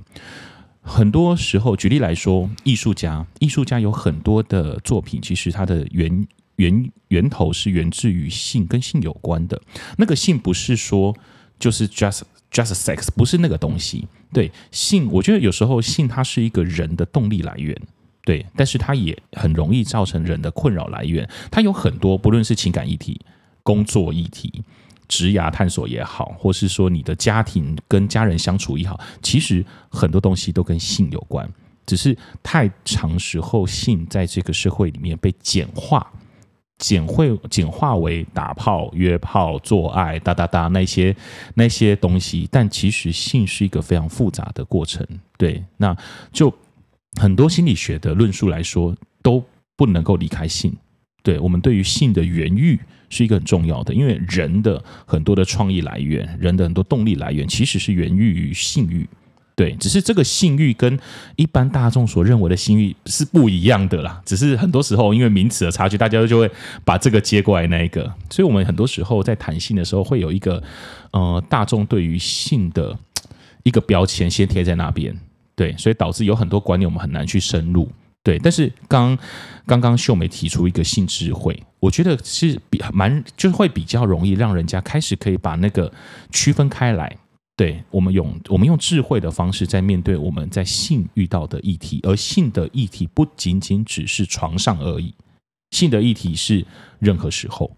[0.82, 9.58] 很多时候，举例来说，艺术家，艺术家有很多的作品，其实它的源源源头是源自于性，跟性有关的。
[9.96, 11.16] 那个性不是说
[11.58, 12.22] 就是 just
[12.52, 14.06] just sex，不是那个东西。
[14.32, 17.76] 对，性，我觉得有时候性它是一个人的动力来源，
[18.24, 21.28] 对，但是它也很容易造成人的困扰来源。
[21.50, 23.20] 它有很多，不论是情感议题、
[23.62, 24.62] 工作议题。
[25.08, 31.46] 职涯探索也好，或是说你的家庭跟家人相处也好，其实很多东西都跟性有关，
[31.84, 36.10] 只是太长时候性在这个社会里面被简化、
[36.82, 41.14] 简会简化为打炮、约炮、做爱、哒哒哒那些
[41.54, 45.06] 那些东西，但其实性是一个非常复杂的过程。
[45.38, 45.96] 对，那
[46.32, 46.52] 就
[47.20, 49.40] 很多心理学的论述来说，都
[49.76, 50.74] 不能够离开性。
[51.22, 52.76] 对，我们对于性的原欲
[53.08, 59.08] 是一个很重要的，因为人的很多的创意来源，人的很多动力来源，其实是源于性欲。
[59.54, 60.98] 对，只是这个性欲跟
[61.36, 64.20] 一般大众所认为的性欲是不一样的啦。
[64.24, 66.50] 只是很多时候因为名词的差距，大家就会
[66.84, 68.02] 把这个接过来那一个。
[68.30, 70.62] 所以，我们很多时候在谈性的时候，会有一个
[71.10, 72.98] 呃大众对于性的
[73.62, 75.14] 一个标签先贴在那边。
[75.54, 77.86] 对，所以导致有很多观念我们很难去深入。
[78.22, 79.18] 对，但是刚
[79.66, 85.92] 刚刚秀美提出一个性智慧，我觉得是比蛮就是会比较容易让人家开始可以把那个
[86.30, 87.14] 区分开来。
[87.54, 95.14] 对，我们用我们用智慧的方式在面对我们在性遇到的议题，而性的议题不仅仅只是床上而已，
[95.70, 96.64] 性的议题是
[96.98, 97.70] 任何时候，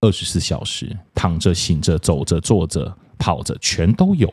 [0.00, 4.32] 二十四小时，躺着、醒着、走着、坐着、跑着，全都有，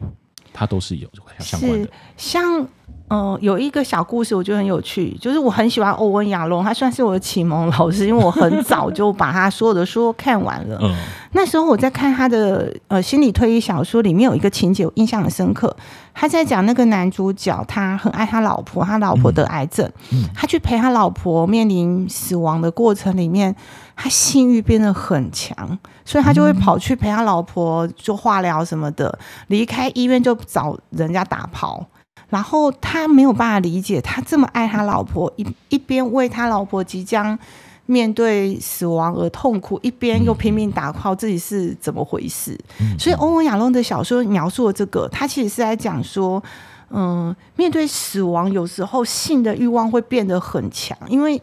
[0.56, 2.66] 它都是有相关的，像。
[3.08, 10.76] 嗯，有一个小故事，我觉得很有趣，就是我很喜欢欧文亚龙，他算是我的启蒙老师，因为我很早就把他所有的书看完了。
[10.82, 10.92] 嗯，
[11.34, 15.76] 那时候我在看他的呃心理推理小说，里面有一个情节我印象很深刻，
[16.16, 23.56] 他在讲那个男主角他很爱他老婆，他老婆得癌症，嗯，他去陪他老婆面临死亡的过程里面，
[23.96, 25.56] 他性欲变得很强，
[26.04, 29.18] 所以他就会跑去陪他老婆做化疗什么的，
[29.48, 31.86] 离开医院就找人家打炮。
[32.28, 37.38] 然后他没有办法理解，他这么爱他老婆，一一边为他老婆即将
[37.86, 42.60] 面对死亡而痛苦，一边又拼命打 call，自己是怎么回事？
[43.00, 46.44] 所以欧文亚龙的小说描述了这个，他其实是在讲说，
[46.90, 51.40] 嗯，面对死亡，有时候性的欲望会变得很强，因为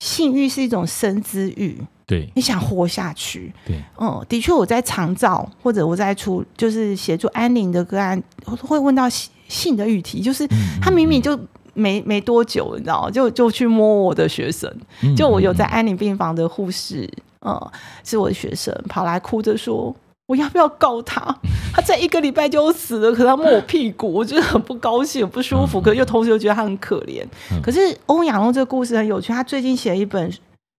[0.00, 1.78] 性欲是一种生之欲。
[2.04, 3.52] 对，你想活下去。
[3.64, 9.08] 对，嗯，的确，我在长照或者我在出，就是协助安宁的个案，会问到
[9.46, 10.44] 性的议题，就是
[10.82, 11.38] 他明明就
[11.72, 14.68] 没没多久，你知道，就就去摸我的学生，
[15.16, 17.08] 就我有在安宁病房的护士，
[17.42, 17.70] 嗯，
[18.02, 19.94] 是我的学生，跑来哭着说，
[20.30, 21.20] 我要不要告他？
[21.74, 27.24] 他在一个礼拜就死了，可是他摸我屁股，我觉得很不高兴，很不舒服，可是又同时又觉得他很可怜。
[27.60, 30.32] 可是欧文亚龙这个故事很有趣，他最近写了一本。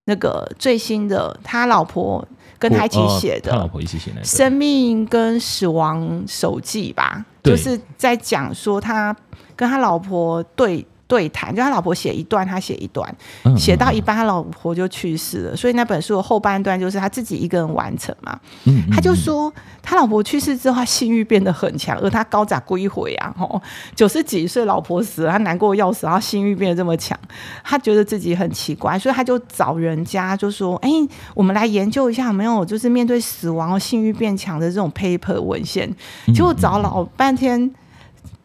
[0.06, 2.28] 那个最新的，他老婆
[2.58, 9.16] 跟他一起写的，他老婆一起写的《生命跟死亡手记》吧，就是在讲说他
[9.56, 18.40] 跟他老婆对对谈，就他老婆写一段，他写一段，嗯、写到一半，他老婆就去世了，所以那本书的后半段就是他自己一个人完成嘛。
[18.64, 19.54] 嗯，他就说
[19.84, 23.62] 他老婆去世之后，他性欲变得很强，而他高涨归回啊，吼，
[23.94, 27.20] 九十几岁老婆死了，他难过要死，然后性欲变得这么强，
[27.62, 30.90] 他觉得自己很奇怪，所以他就找人家就说，哎，
[31.36, 35.94] 我们来研究一下有没有就是面对死亡性欲变强的这种 paper 文献，
[36.34, 37.70] 结果找老半天。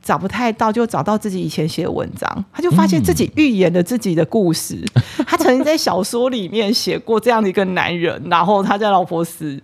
[0.07, 4.81] 找不太到，就找到自己以前写的文章，他就发现自己预言了自己的故事。
[4.95, 9.61] 嗯、 他曾经在小说里面写过这样的一个男人，然后他在老婆死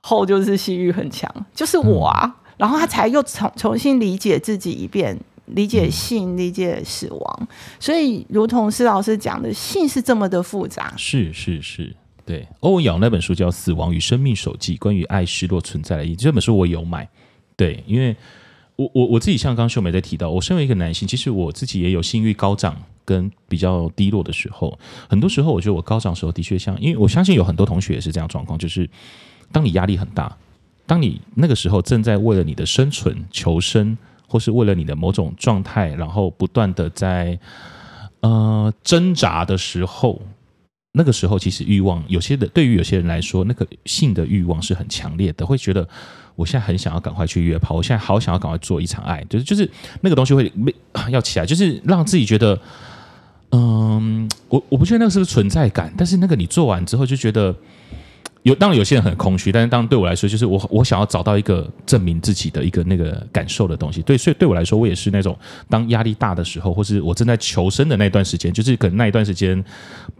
[0.00, 2.24] 后就是性欲很强，就是我啊。
[2.24, 5.14] 嗯、然后他才又重重新理解自己一遍，
[5.44, 7.48] 理解性，理解死亡。
[7.78, 10.94] 所以，如同施老师讲的，性是这么的复杂。
[10.96, 11.94] 是是是，
[12.24, 12.48] 对。
[12.60, 16.16] 欧文尧那本书叫《死亡与生命手记》，关于爱、失落、存在的意义。
[16.16, 17.06] 这本书我有买，
[17.54, 18.16] 对，因为。
[18.78, 24.78] 我我我自己像刚秀美在提到，我身为一个男性，其实我自己也有性欲高涨跟比较低落的时候。
[25.08, 28.88] 很多时候，我觉得我高涨时候的确像，因为我相信有很多同学也是这样状况，就是
[29.50, 30.36] 当你压力很大，
[30.86, 33.98] 当你那个时候正在为了你的生存、求生，
[34.28, 37.36] 或是为了你的某种状态，然后不断的在
[38.20, 40.22] 呃挣扎的时候，
[40.92, 45.88] 那个时候其实欲望有些的，对于有些人来说，那个性的欲望是很强烈的，会觉得。
[46.38, 49.68] 我现在很想要赶快去约炮，我现在好想要赶快做一场爱，就是就是
[50.02, 50.52] 那个东西会
[51.10, 52.56] 要起来，就是让自己觉得，
[53.50, 57.52] 嗯，我我不确定那个是不是存在感，但是那个你做完之后就觉得
[58.44, 64.00] 有，当然有些人很空虚，但是当然对我来说，就是我我想要找到一个证明自己的一个那个感受的东西。
[64.02, 65.36] 对，所以对我来说，我也是那种
[65.68, 69.62] 当压力大的时候，或是我正在求生的那段时间，就是可能那一段时间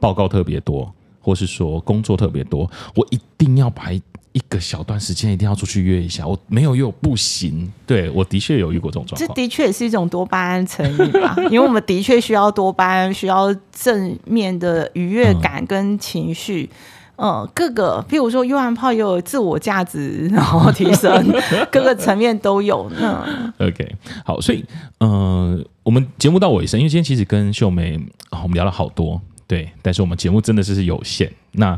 [0.01, 0.93] 报告特别多，
[1.29, 3.91] 或是说工作特别多，我一定要把。
[4.33, 7.69] 一个小段时间一定要出去约一下，我没有约不行。
[7.85, 16.71] 对，我的确有遇过这种状况，这的确也是一种多巴胺成瘾吧， 因为我们的确需要多巴胺，需要正面的愉悦感跟情绪。
[17.17, 21.11] 嗯，嗯，各个，譬如说约完炮也有自我价值，然后提升，
[21.73, 22.89] 各个层面都有。
[23.01, 24.65] 嗯，OK，好，所以，
[24.99, 25.11] 嗯、
[25.57, 27.99] 呃，我们节目到尾声，因为今天其实跟秀美，
[28.31, 29.21] 我们聊了好多。
[29.49, 31.29] 对，但是我们节目真的是是有限。
[31.53, 31.77] 那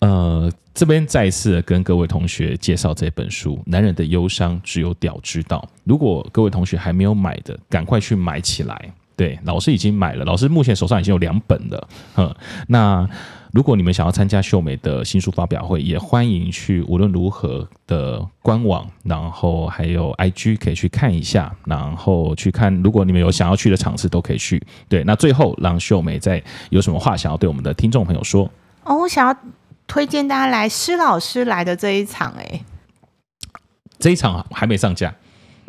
[0.00, 5.62] 呃，这边再一次跟各位同学介绍这本书《男人的忧伤只有屌知道》。
[5.84, 8.92] 如果各位同学还没有买的，赶快去买起来。
[9.14, 11.88] 对，老师已经买了，老师目前手上已经有两本了。
[12.16, 12.34] 嗯，
[12.66, 13.08] 那。
[13.52, 22.72] 如果你们想要参加秀美的新书发表会，也欢迎去无论如何的官网，然后还有 IG 可以去看一下，然后去看。
[22.82, 24.62] 如果你们有想要去的场次，都可以去。
[24.88, 28.48] 对，那最后让秀美再有什么话想要对我们的听众朋友说？
[28.84, 29.36] 哦，我想要
[29.86, 32.64] 推荐大家来施老师来的这一场，哎，
[33.98, 35.12] 这一场还没上架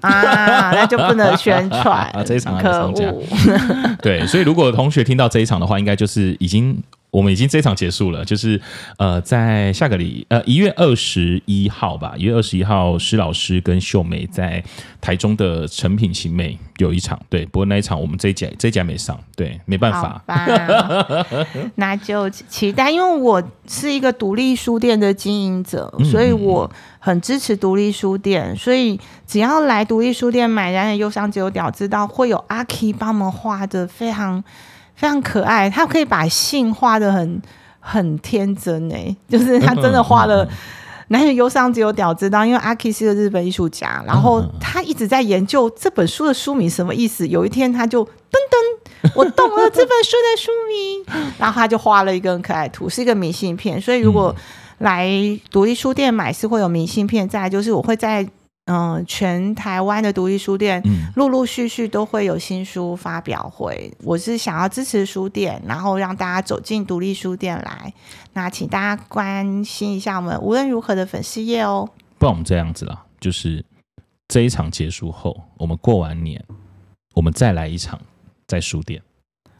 [0.02, 3.14] 啊，那就不能宣传 啊，这一场还没上架。
[4.02, 6.82] 对，所以如果同学听到这一场的话，应该就是已经。
[7.12, 8.58] 我们已经这场结束了，就是
[8.98, 14.64] 呃，在下个礼呃一月二十一号吧，一月二十一号，施老师跟秀美在
[15.02, 20.24] 台中的成品新美有一场，对，不过那一场我们这一节这一节没上，对，没办法，
[21.76, 26.72] 那就期待，因为我是一个独立书店的经营者，所以我
[27.04, 28.98] 很支持独立书店，所以
[29.28, 34.42] 只要来独立书店买《男人忧伤只有屌知道》，会有阿 K 帮我们画的非常。
[34.94, 37.42] 非常可爱，他可以把信画的很
[37.80, 40.48] 很天真诶，就是他真的画了
[41.08, 47.28] 男人忧伤只有屌知道，因为阿 K 是个日本艺术家，然后他一直在研究这本书的书名什么意思。
[47.28, 48.10] 有一天他就噔
[49.02, 53.82] 噔，我懂了这本书的书名， 然后他就画了一个很可爱图，是一个明信片。
[53.82, 54.36] 所以如果
[54.82, 55.10] 来
[55.50, 58.28] 独立书店买是会有明信片，再来就是我会在。
[58.66, 60.82] 嗯，全台湾的独立书店
[61.16, 63.92] 陆陆续续都会有新书发表会。
[64.04, 67.92] 我是想要支持书店，然后让大家走进独立书店来。
[68.34, 71.90] 那请大家关心一下我们无论如何的粉丝页哦。
[72.20, 73.66] 不然我们这样子啦，就是
[74.28, 76.42] 这一场结束后，我们过完年，
[77.16, 78.00] 我们再来一场
[78.48, 79.02] 在书店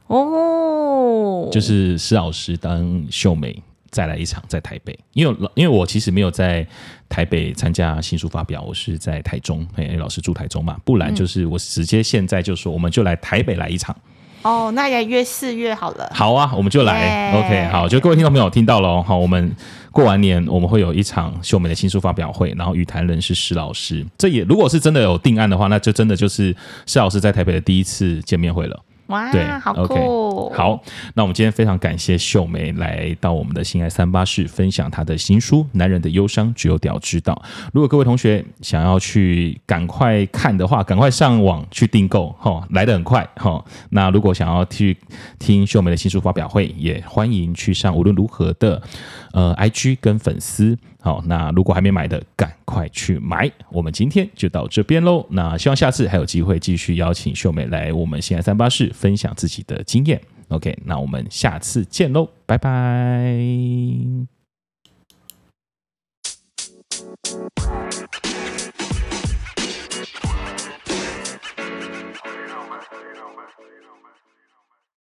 [0.08, 1.50] 哦。
[1.52, 3.62] 就是施老师当秀美。
[3.92, 6.66] 再来一场在台北，因为因为我其实没有在
[7.10, 13.96] 台北参加新书发表，我是在台中，哎，老师住台中嘛，不然就是我直接现在就说，我们就来台北来一场。
[14.44, 16.10] 哦，那也约四月好了。
[16.16, 17.32] 好啊，我们就来。
[17.32, 19.56] OK，好，就各位听众朋友听到了，好，我们
[19.92, 26.56] 过完年我们会有一场秀美的新书发表会，然后语谈人是施老师，这也如果是真的有定案的话，那就真的就是
[26.88, 28.84] 施老师在台北的第一次见面会了。
[29.12, 30.82] 哇，对，好酷好，
[31.14, 37.34] 那我们今天非常感谢秀梅来到我们的心爱三八室分享她的新书《男人的忧伤只有屌知道》。
[37.74, 43.64] 如果各位同学想要去赶快看的话，赶快上网去订购，哈，来得很快，哈。
[43.90, 44.98] 那如果想要去
[45.38, 48.82] 听秀梅的新书发表会，也欢迎去上无论如何的
[49.34, 50.78] 呃 IG 跟粉丝。
[51.04, 53.52] 好，那如果还没买的，赶快去买。
[53.72, 55.26] 我们今天就到这边喽。
[55.32, 60.22] 那希望下次还有机会继续邀请秀美来我们新安三八室分享自己的经验。
[60.50, 64.41] OK，那我们下次见喽，拜拜。